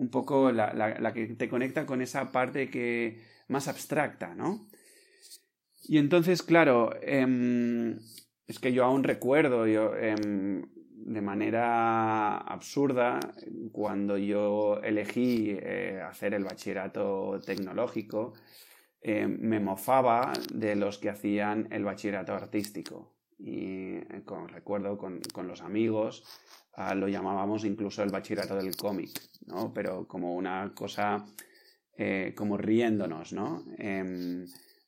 un 0.00 0.08
poco 0.08 0.50
la, 0.50 1.12
que 1.12 1.26
te 1.26 1.48
conecta 1.48 1.84
con 1.84 2.00
esa 2.00 2.32
parte 2.32 2.70
que 2.70 3.20
más 3.48 3.68
abstracta, 3.68 4.34
¿no? 4.34 4.66
Y 5.84 5.98
entonces, 5.98 6.42
claro, 6.42 6.90
em, 7.02 7.98
es 8.46 8.58
que 8.58 8.72
yo 8.72 8.84
aún 8.84 9.04
recuerdo, 9.04 9.66
yo, 9.66 9.94
em, 9.96 10.62
de 10.94 11.20
manera 11.20 12.38
absurda, 12.38 13.20
cuando 13.72 14.16
yo 14.16 14.80
elegí 14.82 15.50
eh, 15.50 16.00
hacer 16.02 16.32
el 16.34 16.44
bachillerato 16.44 17.40
tecnológico, 17.44 18.32
eh, 19.02 19.26
me 19.26 19.60
mofaba 19.60 20.32
de 20.52 20.76
los 20.76 20.98
que 20.98 21.10
hacían 21.10 21.68
el 21.70 21.84
bachillerato 21.84 22.32
artístico. 22.34 23.12
Y 23.38 23.96
eh, 23.96 24.22
con, 24.24 24.48
recuerdo 24.48 24.96
con, 24.98 25.20
los 25.46 25.60
amigos 25.62 26.24
lo 26.94 27.08
llamábamos 27.08 27.64
incluso 27.64 28.02
el 28.02 28.10
bachillerato 28.10 28.56
del 28.56 28.76
cómic, 28.76 29.10
¿no? 29.46 29.72
Pero 29.72 30.06
como 30.06 30.34
una 30.34 30.72
cosa, 30.74 31.24
eh, 31.96 32.32
como 32.36 32.56
riéndonos, 32.56 33.32
¿no? 33.32 33.64
Em, 33.78 34.46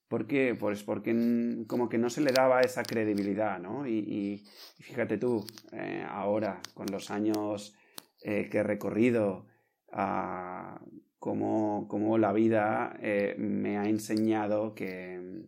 ¿Por 0.08 0.26
qué? 0.26 0.54
Pues 0.58 0.82
porque 0.82 1.64
como 1.66 1.88
que 1.88 1.96
no 1.96 2.10
se 2.10 2.20
le 2.20 2.32
daba 2.32 2.60
esa 2.60 2.82
credibilidad, 2.82 3.58
¿no? 3.58 3.86
Y, 3.86 4.44
fíjate 4.78 5.16
tú, 5.16 5.46
ahora, 6.06 6.60
con 6.74 6.86
los 6.92 7.10
años 7.10 7.74
que 8.20 8.50
he 8.52 8.62
recorrido, 8.62 9.46
cómo, 11.22 12.18
la 12.18 12.32
vida 12.32 12.96
eh, 13.00 13.36
me 13.38 13.78
ha 13.78 13.88
enseñado 13.88 14.74
que, 14.74 15.46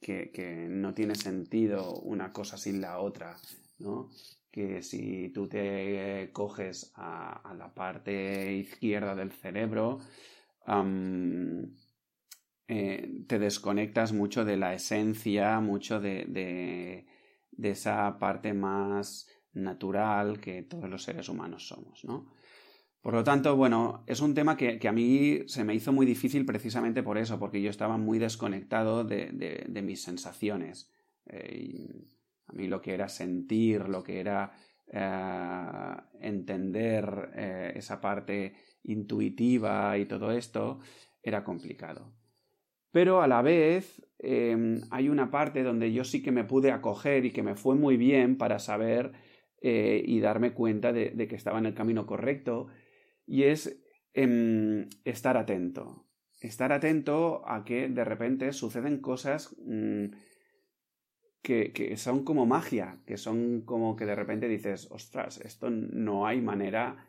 que, 0.00 0.66
no 0.68 0.94
tiene 0.94 1.14
sentido 1.16 1.94
una 2.00 2.32
cosa 2.32 2.56
sin 2.56 2.80
la 2.80 3.00
otra, 3.00 3.36
¿no? 3.78 4.10
Que 4.54 4.82
si 4.82 5.30
tú 5.30 5.48
te 5.48 6.30
coges 6.32 6.92
a, 6.94 7.52
la 7.58 7.74
parte 7.74 8.54
izquierda 8.54 9.16
del 9.16 9.32
cerebro, 9.32 9.98
eh, 12.68 13.24
te 13.26 13.38
desconectas 13.40 14.12
mucho 14.12 14.44
de 14.44 14.56
la 14.56 14.72
esencia, 14.72 15.58
mucho 15.58 16.00
de, 16.00 16.26
de, 16.28 17.06
de, 17.50 17.70
esa 17.70 18.16
parte 18.20 18.54
más 18.54 19.26
natural 19.54 20.38
que 20.38 20.62
todos 20.62 20.88
los 20.88 21.02
seres 21.02 21.28
humanos 21.28 21.66
somos, 21.66 22.04
¿no? 22.04 22.32
Por 23.04 23.12
lo 23.12 23.24
tanto, 23.24 23.54
bueno, 23.54 24.04
es 24.06 24.20
un 24.20 24.34
tema 24.34 24.56
que, 24.56 24.80
a 24.88 24.92
mí 24.92 25.40
se 25.46 25.64
me 25.64 25.74
hizo 25.74 25.92
muy 25.92 26.06
difícil 26.06 26.46
precisamente 26.46 27.02
por 27.02 27.18
eso, 27.18 27.40
porque 27.40 27.60
yo 27.60 27.70
estaba 27.70 27.98
muy 27.98 28.20
desconectado 28.20 29.02
de, 29.02 29.82
mis 29.82 30.02
sensaciones. 30.02 30.90
Eh, 31.26 32.06
a 32.46 32.52
mí 32.52 32.66
lo 32.68 32.80
que 32.80 32.94
era 32.94 33.08
sentir, 33.08 33.88
lo 33.88 34.02
que 34.02 34.20
era 34.20 34.52
eh, 34.86 35.96
entender 36.20 37.30
eh, 37.34 37.72
esa 37.76 38.00
parte 38.00 38.54
intuitiva 38.84 39.96
y 39.98 40.06
todo 40.06 40.32
esto, 40.32 40.80
era 41.22 41.44
complicado. 41.44 42.12
Pero 42.90 43.22
a 43.22 43.26
la 43.26 43.42
vez 43.42 44.06
em, 44.18 44.80
hay 44.90 45.08
una 45.08 45.30
parte 45.30 45.62
donde 45.62 45.92
yo 45.92 46.04
sí 46.04 46.22
que 46.22 46.32
me 46.32 46.44
pude 46.44 46.70
acoger 46.70 47.24
y 47.24 47.32
que 47.32 47.42
me 47.42 47.56
fue 47.56 47.74
muy 47.74 47.96
bien 47.96 48.36
para 48.38 48.58
saber 48.58 49.12
y 49.66 50.20
darme 50.20 50.52
cuenta 50.52 50.92
de 50.92 51.26
que 51.26 51.36
estaba 51.36 51.58
en 51.58 51.64
el 51.64 51.72
camino 51.72 52.04
correcto 52.04 52.66
y 53.26 53.44
es 53.44 53.82
em, 54.12 54.88
estar 55.04 55.36
atento. 55.36 56.06
Estar 56.40 56.72
atento 56.72 57.42
a 57.48 57.64
que 57.64 57.88
de 57.88 58.04
repente 58.04 58.52
suceden 58.52 59.00
cosas 59.00 59.56
mm, 59.64 60.06
que, 61.44 61.96
son 61.98 62.24
como 62.24 62.46
magia, 62.46 62.96
que 63.06 63.18
son 63.18 63.60
como 63.66 63.94
que 63.96 64.06
de 64.06 64.14
repente 64.14 64.48
dices, 64.48 64.88
ostras, 64.90 65.38
esto 65.44 65.68
no 65.68 66.26
hay 66.26 66.40
manera, 66.40 67.06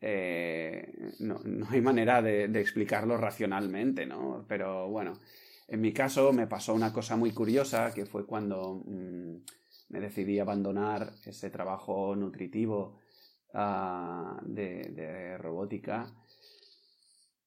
eh, 0.00 1.12
no, 1.20 1.40
hay 1.70 1.80
manera 1.80 2.20
de, 2.20 2.44
explicarlo 2.60 3.16
racionalmente, 3.16 4.04
¿no? 4.04 4.44
Pero 4.48 4.88
bueno, 4.88 5.12
en 5.68 5.80
mi 5.80 5.92
caso 5.92 6.32
me 6.32 6.48
pasó 6.48 6.74
una 6.74 6.92
cosa 6.92 7.16
muy 7.16 7.30
curiosa, 7.30 7.94
que 7.94 8.06
fue 8.06 8.26
cuando 8.26 8.82
mm, 8.84 9.36
me 9.90 10.00
decidí 10.00 10.40
abandonar 10.40 11.12
ese 11.24 11.48
trabajo 11.50 12.16
nutritivo 12.16 12.98
de, 14.42 15.38
robótica, 15.38 16.12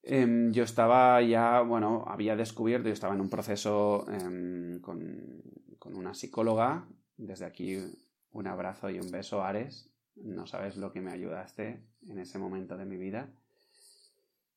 em, 0.02 0.52
yo 0.52 0.64
estaba 0.64 1.22
ya, 1.22 1.60
bueno, 1.60 2.04
había 2.06 2.36
descubierto, 2.36 2.88
yo 2.88 2.94
estaba 2.94 3.14
en 3.14 3.20
un 3.20 3.28
proceso 3.30 4.06
em, 4.10 4.80
con, 4.80 5.42
con, 5.78 5.96
una 5.96 6.14
psicóloga. 6.14 6.86
Desde 7.16 7.44
aquí 7.44 7.76
un 8.32 8.46
abrazo 8.46 8.90
y 8.90 8.98
un 8.98 9.10
beso, 9.10 9.42
Ares. 9.42 9.90
No 10.16 10.46
sabes 10.46 10.76
lo 10.76 10.92
que 10.92 11.00
me 11.00 11.12
ayudaste 11.12 11.82
en 12.08 12.18
ese 12.18 12.38
momento 12.38 12.76
de 12.76 12.84
mi 12.86 12.96
vida. 12.96 13.30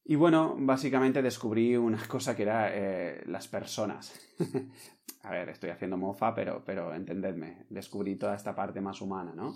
Y 0.05 0.15
bueno, 0.15 0.55
básicamente 0.59 1.21
descubrí 1.21 1.77
una 1.77 2.05
cosa 2.07 2.35
que 2.35 2.43
era 2.43 2.69
eh, 2.73 3.23
las 3.25 3.47
personas. 3.47 4.13
A 5.23 5.31
ver, 5.31 5.49
estoy 5.49 5.69
haciendo 5.69 5.97
mofa, 5.97 6.35
pero, 6.35 6.63
pero 6.65 6.93
entendedme, 6.93 7.65
descubrí 7.69 8.17
toda 8.17 8.35
esta 8.35 8.53
parte 8.53 8.81
más 8.81 8.99
humana, 8.99 9.33
¿no? 9.33 9.53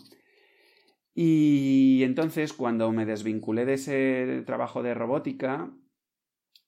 Y 1.20 2.04
entonces, 2.04 2.54
cuando 2.54 2.92
me 2.92 3.04
desvinculé 3.04 3.66
de 3.66 3.74
ese 3.74 4.44
trabajo 4.46 4.84
de 4.84 4.94
robótica, 4.94 5.74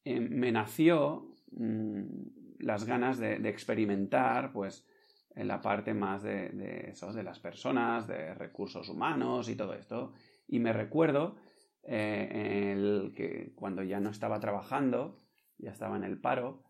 eh, 0.04 0.20
me 0.20 0.52
nació 0.52 1.36
mm, 1.52 2.58
las 2.58 2.86
ganas 2.86 3.20
de, 3.20 3.48
experimentar, 3.48 4.52
pues, 4.52 4.88
en 5.36 5.48
la 5.48 5.62
parte 5.62 5.94
más 5.94 6.24
de, 6.24 6.50
de, 6.50 6.96
de 7.14 7.24
las 7.24 7.38
personas, 7.40 8.08
de 8.08 8.34
recursos 8.34 8.90
humanos 8.90 9.50
y 9.50 9.56
todo 9.56 9.76
esto. 9.76 10.14
Y 10.48 10.58
me 10.58 10.74
recuerdo 10.74 11.36
eh, 11.84 13.12
que 13.16 13.54
cuando 13.54 13.84
ya 13.84 14.00
no 14.00 14.10
estaba 14.10 14.40
trabajando, 14.40 15.22
ya 15.60 15.70
estaba 15.70 15.96
en 15.96 16.04
el 16.04 16.20
paro, 16.20 16.64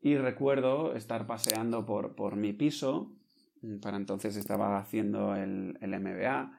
y 0.00 0.16
recuerdo 0.16 0.94
estar 0.94 1.26
paseando 1.26 1.84
por, 1.84 2.14
por 2.14 2.36
mi 2.36 2.52
piso, 2.52 3.16
para 3.82 3.96
entonces 3.96 4.36
estaba 4.36 4.78
haciendo 4.78 5.34
el, 5.34 5.76
el 5.80 5.98
MBA, 5.98 6.56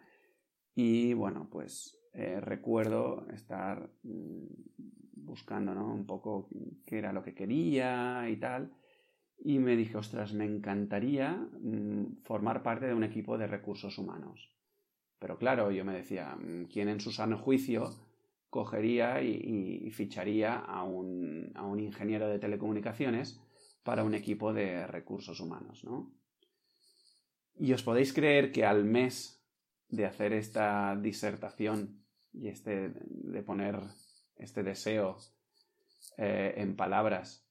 y 0.76 1.14
bueno, 1.14 1.48
pues 1.52 1.98
eh, 2.14 2.40
recuerdo 2.42 3.28
estar 3.34 3.90
mm, 4.04 4.46
buscando 5.16 5.74
¿no? 5.74 5.94
un 5.94 6.06
poco 6.06 6.50
qué 6.86 6.98
era 6.98 7.14
lo 7.14 7.24
que 7.24 7.34
quería 7.34 8.30
y 8.30 8.38
tal. 8.38 8.74
Y 9.44 9.60
me 9.60 9.76
dije, 9.76 9.98
ostras, 9.98 10.34
me 10.34 10.46
encantaría 10.46 11.32
mm, 11.32 12.22
formar 12.24 12.62
parte 12.64 12.88
de 12.88 12.94
un 12.94 13.04
equipo 13.04 13.38
de 13.38 13.48
recursos 13.48 13.98
humanos. 13.98 14.56
Pero 15.20 15.38
claro, 15.38 15.72
yo 15.72 15.86
me 15.86 15.94
decía, 15.94 16.36
mm, 16.36 16.66
¿quién 16.66 16.90
en 16.90 17.00
su 17.00 17.12
sano 17.12 17.38
juicio 17.38 17.90
cogería 18.50 19.24
y, 19.24 19.90
ficharía 19.92 20.56
a 20.60 20.84
un, 20.84 21.52
a 21.56 21.64
un, 21.64 21.80
ingeniero 21.80 22.28
de 22.28 22.38
telecomunicaciones 22.38 23.40
para 23.84 24.04
un 24.04 24.14
equipo 24.14 24.54
de 24.54 24.86
recursos 24.88 25.40
humanos, 25.40 25.84
¿no? 25.86 26.12
Y 27.58 27.72
os 27.74 27.84
podéis 27.84 28.14
creer 28.14 28.52
que 28.52 28.66
al 28.66 28.84
mes 28.84 29.41
de 29.92 30.06
hacer 30.06 30.34
esta 30.34 30.96
disertación 30.96 32.02
y 32.34 32.48
este, 32.48 32.94
de 33.06 33.44
poner 33.44 33.80
este 34.38 34.64
deseo 34.64 35.18
eh, 36.18 36.54
en 36.58 36.76
palabras. 36.76 37.46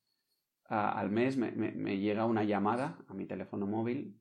al 0.69 1.11
mes 1.11 1.37
me, 1.37 1.99
llega 1.99 2.25
una 2.25 2.45
llamada 2.45 2.99
a 3.09 3.15
mi 3.15 3.27
teléfono 3.27 3.67
móvil 3.67 4.19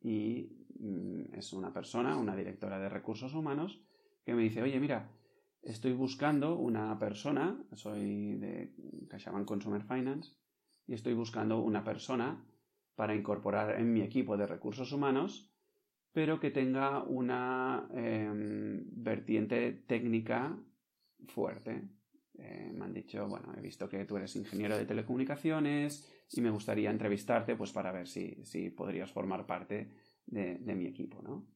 y 0.00 0.66
mm, 0.78 1.34
es 1.34 1.52
una 1.52 1.72
persona, 1.72 2.16
una 2.16 2.36
directora 2.36 2.78
de 2.78 2.88
recursos 2.88 3.34
humanos, 3.34 3.82
que 4.24 4.34
me 4.34 4.42
dice, 4.42 4.62
oye, 4.62 4.78
mira, 4.78 5.10
estoy 5.62 5.94
buscando 5.94 6.56
una 6.56 6.98
persona, 6.98 7.58
soy 7.72 8.36
de 8.36 8.74
CaixaBank 9.08 9.46
Consumer 9.46 9.82
Finance, 9.82 10.36
y 10.86 10.94
estoy 10.94 11.14
buscando 11.14 11.60
una 11.60 11.82
persona 11.82 12.44
para 12.94 13.14
incorporar 13.14 13.80
en 13.80 13.92
mi 13.92 14.02
equipo 14.02 14.36
de 14.36 14.46
recursos 14.46 14.92
humanos 14.92 15.47
pero 16.18 16.40
que 16.40 16.50
tenga 16.50 17.04
una 17.04 17.88
em, 17.94 18.82
vertiente 18.90 19.84
técnica 19.86 20.58
fuerte. 21.28 21.80
Eh, 22.36 22.72
me 22.74 22.86
han 22.86 22.92
dicho, 22.92 23.28
bueno, 23.28 23.54
he 23.56 23.60
visto 23.60 23.88
que 23.88 24.04
tú 24.04 24.16
eres 24.16 24.34
ingeniero 24.34 24.76
de 24.76 24.84
telecomunicaciones 24.84 26.10
y 26.32 26.40
me 26.40 26.50
gustaría 26.50 26.90
entrevistarte 26.90 27.54
pues 27.54 27.70
para 27.70 27.92
ver 27.92 28.08
si, 28.08 28.34
podrías 28.76 29.12
formar 29.12 29.46
parte 29.46 29.92
de, 30.26 30.74
mi 30.74 30.86
equipo, 30.86 31.22
¿no? 31.22 31.46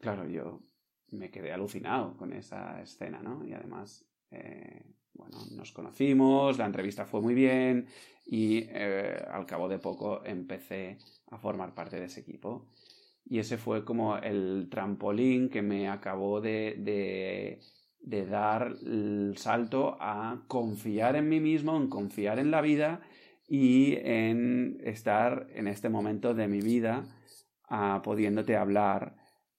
Claro, 0.00 0.26
yo 0.26 0.60
me 1.12 1.30
quedé 1.30 1.52
alucinado 1.52 2.16
con 2.16 2.32
esa 2.32 2.82
escena, 2.82 3.22
¿no? 3.22 3.46
Y 3.46 3.52
además, 3.52 4.04
eh, 4.32 4.82
bueno, 5.14 5.38
nos 5.52 5.70
conocimos, 5.70 6.58
la 6.58 6.66
entrevista 6.66 7.06
fue 7.06 7.20
muy 7.20 7.34
bien 7.34 7.86
y 8.26 8.64
eh, 8.68 9.24
al 9.30 9.46
cabo 9.46 9.68
de 9.68 9.78
poco 9.78 10.24
empecé 10.24 10.98
a 11.30 11.38
formar 11.38 11.72
parte 11.72 12.00
de 12.00 12.06
ese 12.06 12.18
equipo 12.18 12.66
y 13.28 13.38
ese 13.38 13.58
fue 13.58 13.84
como 13.84 14.16
el 14.16 14.68
trampolín 14.70 15.50
que 15.50 15.62
me 15.62 15.88
acabó 15.88 16.40
de, 16.40 16.76
de, 18.00 18.26
dar 18.26 18.74
el 18.84 19.34
salto 19.36 19.96
a 20.00 20.44
confiar 20.48 21.16
en 21.16 21.28
mí 21.28 21.40
mismo, 21.40 21.76
en 21.76 21.88
confiar 21.88 22.38
en 22.38 22.50
la 22.50 22.62
vida 22.62 23.02
y 23.46 23.96
en 23.96 24.80
estar 24.82 25.46
en 25.54 25.68
este 25.68 25.88
momento 25.88 26.34
de 26.34 26.48
mi 26.48 26.60
vida 26.60 27.04
uh, 27.70 28.00
pudiéndote 28.02 28.56
hablar 28.56 29.16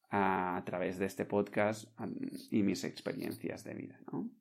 a 0.09 0.61
través 0.65 0.97
de 0.97 1.05
este 1.05 1.25
podcast 1.25 1.87
y 2.49 2.63
mis 2.63 2.83
experiencias 2.83 3.63
de 3.63 3.73
vida, 3.75 3.99
¿no? 4.11 4.31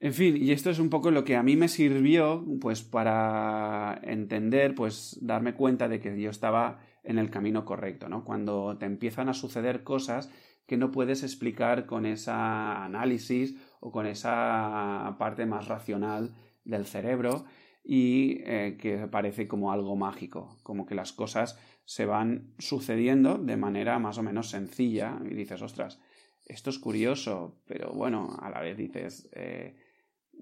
En 0.00 0.14
fin, 0.14 0.36
y 0.36 0.52
esto 0.52 0.70
es 0.70 0.78
un 0.78 0.90
poco 0.90 1.10
lo 1.10 1.24
que 1.24 1.36
a 1.36 1.42
mí 1.42 1.56
me 1.56 1.66
sirvió, 1.66 2.46
pues, 2.60 2.82
para 2.84 4.00
entender, 4.04 4.76
pues, 4.76 5.18
darme 5.20 5.54
cuenta 5.54 5.88
de 5.88 5.98
que 5.98 6.20
yo 6.20 6.30
estaba 6.30 6.78
en 7.08 7.18
el 7.18 7.30
camino 7.30 7.64
correcto, 7.64 8.10
¿no? 8.10 8.22
Cuando 8.22 8.76
te 8.76 8.84
empiezan 8.84 9.30
a 9.30 9.34
suceder 9.34 9.82
cosas 9.82 10.30
que 10.66 10.76
no 10.76 10.90
puedes 10.90 11.22
explicar 11.22 11.86
con 11.86 12.04
esa 12.04 12.84
análisis 12.84 13.56
o 13.80 13.90
con 13.90 14.06
esa 14.06 15.16
parte 15.18 15.46
más 15.46 15.68
racional 15.68 16.34
del 16.64 16.84
cerebro 16.84 17.46
y 17.82 18.42
eh, 18.44 18.76
que 18.78 19.08
parece 19.08 19.48
como 19.48 19.72
algo 19.72 19.96
mágico, 19.96 20.58
como 20.62 20.84
que 20.84 20.94
las 20.94 21.14
cosas 21.14 21.58
se 21.86 22.04
van 22.04 22.52
sucediendo 22.58 23.38
de 23.38 23.56
manera 23.56 23.98
más 23.98 24.18
o 24.18 24.22
menos 24.22 24.50
sencilla 24.50 25.18
y 25.24 25.34
dices, 25.34 25.62
ostras, 25.62 25.98
esto 26.44 26.68
es 26.68 26.78
curioso, 26.78 27.62
pero 27.64 27.90
bueno, 27.92 28.36
a 28.38 28.50
la 28.50 28.60
vez 28.60 28.76
dices, 28.76 29.30
eh, 29.32 29.76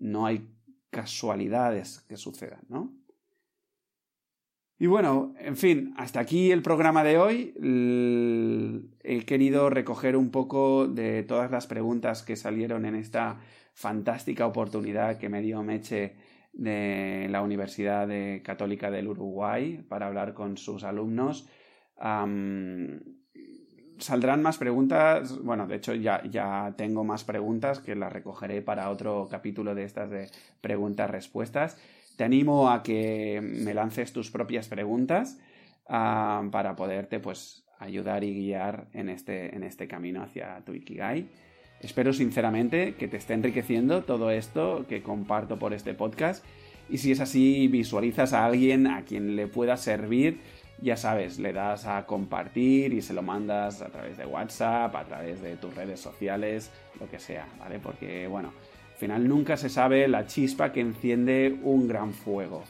no 0.01 0.27
hay 0.27 0.49
casualidades 0.91 2.01
que 2.09 2.17
sucedan, 2.17 2.65
¿no? 2.69 3.06
Y 4.79 4.89
bueno, 4.89 5.35
en 5.39 5.57
fin, 5.57 5.95
hasta 5.97 6.21
aquí 6.21 6.53
el 6.53 6.61
programa 6.61 7.03
de 7.03 7.17
hoy. 7.17 7.55
He 9.03 9.25
querido 9.25 9.71
recoger 9.71 10.17
un 10.17 10.31
poco 10.31 10.87
de 10.87 11.23
todas 11.23 11.51
las 11.51 11.67
preguntas 11.67 12.23
que 12.23 12.37
salieron 12.37 12.85
en 12.85 12.95
esta 12.95 13.41
fantástica 13.73 14.47
oportunidad 14.47 15.17
que 15.17 15.31
me 15.31 15.41
dio 15.41 15.63
Meche 15.63 16.17
de 16.53 17.27
la 17.31 17.41
Universidad 17.41 18.09
Católica 18.43 18.91
del 18.91 19.09
Uruguay 19.09 19.83
para 19.89 20.09
hablar 20.09 20.35
con 20.35 20.59
sus 20.59 20.85
alumnos. 20.85 21.49
saldrán 23.99 24.43
más 24.43 24.59
preguntas. 24.59 25.39
Bueno, 25.43 25.67
de 25.67 25.77
hecho 25.77 25.95
ya, 25.95 26.23
ya 26.29 26.75
tengo 26.77 27.03
más 27.03 27.25
preguntas 27.25 27.81
que 27.81 27.95
las 27.95 28.13
recogeré 28.13 28.61
para 28.61 28.91
otro 28.91 29.27
capítulo 29.31 29.75
de 29.75 29.85
estas 29.85 30.11
de 30.11 30.29
preguntas-respuestas. 30.61 31.79
Te 32.17 32.25
animo 32.25 32.71
a 32.71 32.83
que 32.83 33.41
me 33.43 33.75
lances 33.75 34.13
tus 34.13 34.31
propias 34.31 34.69
preguntas 34.69 35.39
ah, 35.89 36.43
para 36.51 36.75
poderte 36.75 37.21
pues 37.21 37.65
ayudar 37.79 38.25
y 38.25 38.35
guiar 38.35 38.87
en 38.95 39.11
este, 39.11 39.55
en 39.55 39.63
este 39.63 39.87
camino 39.87 40.23
hacia 40.23 40.63
tu 40.65 40.73
Ikigai. 40.73 41.29
Espero 41.81 42.15
sinceramente 42.15 42.95
que 42.95 43.07
te 43.07 43.19
esté 43.19 43.35
enriqueciendo 43.35 44.03
todo 44.03 44.31
esto 44.31 44.87
que 44.89 45.03
comparto 45.03 45.59
por 45.59 45.75
este 45.75 45.93
podcast 45.93 46.43
y 46.89 46.99
si 46.99 47.13
es 47.13 47.21
así 47.21 47.69
visualizas 47.69 48.33
a 48.33 48.47
alguien 48.47 48.87
a 48.87 49.05
quien 49.05 49.37
le 49.37 49.47
pueda 49.47 49.77
servir, 49.77 50.41
ya 50.81 50.97
sabes, 50.97 51.39
le 51.39 51.53
das 51.53 51.87
a 51.87 52.07
compartir 52.07 52.95
y 52.95 53.03
se 53.03 53.13
lo 53.13 53.23
mandas 53.23 53.83
a 53.83 53.89
través 53.89 54.17
de 54.17 54.25
WhatsApp, 54.25 54.95
a 54.95 55.05
través 55.05 55.43
de 55.43 55.57
tus 55.57 55.75
redes 55.75 56.01
sociales, 56.01 56.71
lo 56.99 57.11
que 57.11 57.19
sea, 57.19 57.47
¿vale? 57.59 57.79
Porque 57.79 58.27
bueno, 58.27 58.53
al 58.97 59.01
final 59.01 59.29
nunca 59.29 59.59
se 59.59 59.69
sabe 59.69 60.09
la 60.09 60.27
chispa 60.27 60.73
que 60.73 60.81
enciende 60.81 61.55
un 61.63 61.87
gran 61.87 62.15
fuego. 62.15 62.65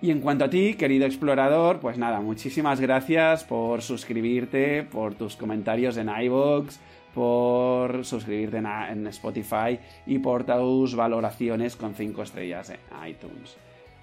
Y 0.00 0.12
en 0.12 0.20
cuanto 0.20 0.44
a 0.44 0.48
ti, 0.48 0.74
querido 0.74 1.06
explorador, 1.06 1.80
pues 1.80 1.98
nada, 1.98 2.20
muchísimas 2.20 2.78
gracias 2.80 3.42
por 3.42 3.82
suscribirte, 3.82 4.84
por 4.84 5.16
tus 5.16 5.34
comentarios 5.34 5.96
en 5.96 6.08
iVoox, 6.08 6.78
por 7.12 8.04
suscribirte 8.04 8.58
en, 8.58 9.08
Spotify 9.08 9.80
y 10.06 10.20
por 10.20 10.44
tus 10.44 10.94
valoraciones 10.94 11.74
con 11.74 11.96
5 11.96 12.22
estrellas 12.22 12.70
en 12.70 13.08
iTunes. 13.08 13.56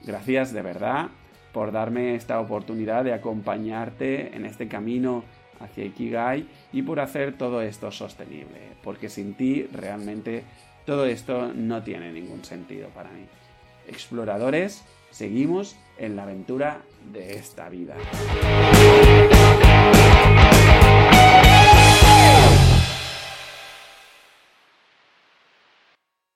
Gracias 0.04 0.52
de 0.52 0.64
verdad 0.64 1.08
por 1.54 1.72
darme 1.72 2.16
esta 2.16 2.42
oportunidad 2.42 3.06
de 3.06 3.14
acompañarte 3.14 4.36
en 4.36 4.46
este 4.46 4.68
camino 4.68 5.24
hacia 5.62 5.86
Ikigai 5.86 6.46
y 6.74 6.82
por 6.82 7.00
hacer 7.00 7.38
todo 7.38 7.62
esto 7.62 7.90
sostenible, 7.90 8.74
porque 8.84 9.08
sin 9.08 9.36
ti 9.36 9.64
realmente 9.72 10.44
todo 10.86 11.06
esto 11.06 11.52
no 11.54 11.84
tiene 11.84 12.12
ningún 12.12 12.44
sentido 12.44 12.90
para 12.90 13.10
mí. 13.12 13.26
Exploradores, 13.88 14.84
seguimos 15.12 15.76
en 15.98 16.16
la 16.16 16.24
aventura 16.24 16.82
de 17.12 17.36
esta 17.36 17.70
vida. 17.70 17.96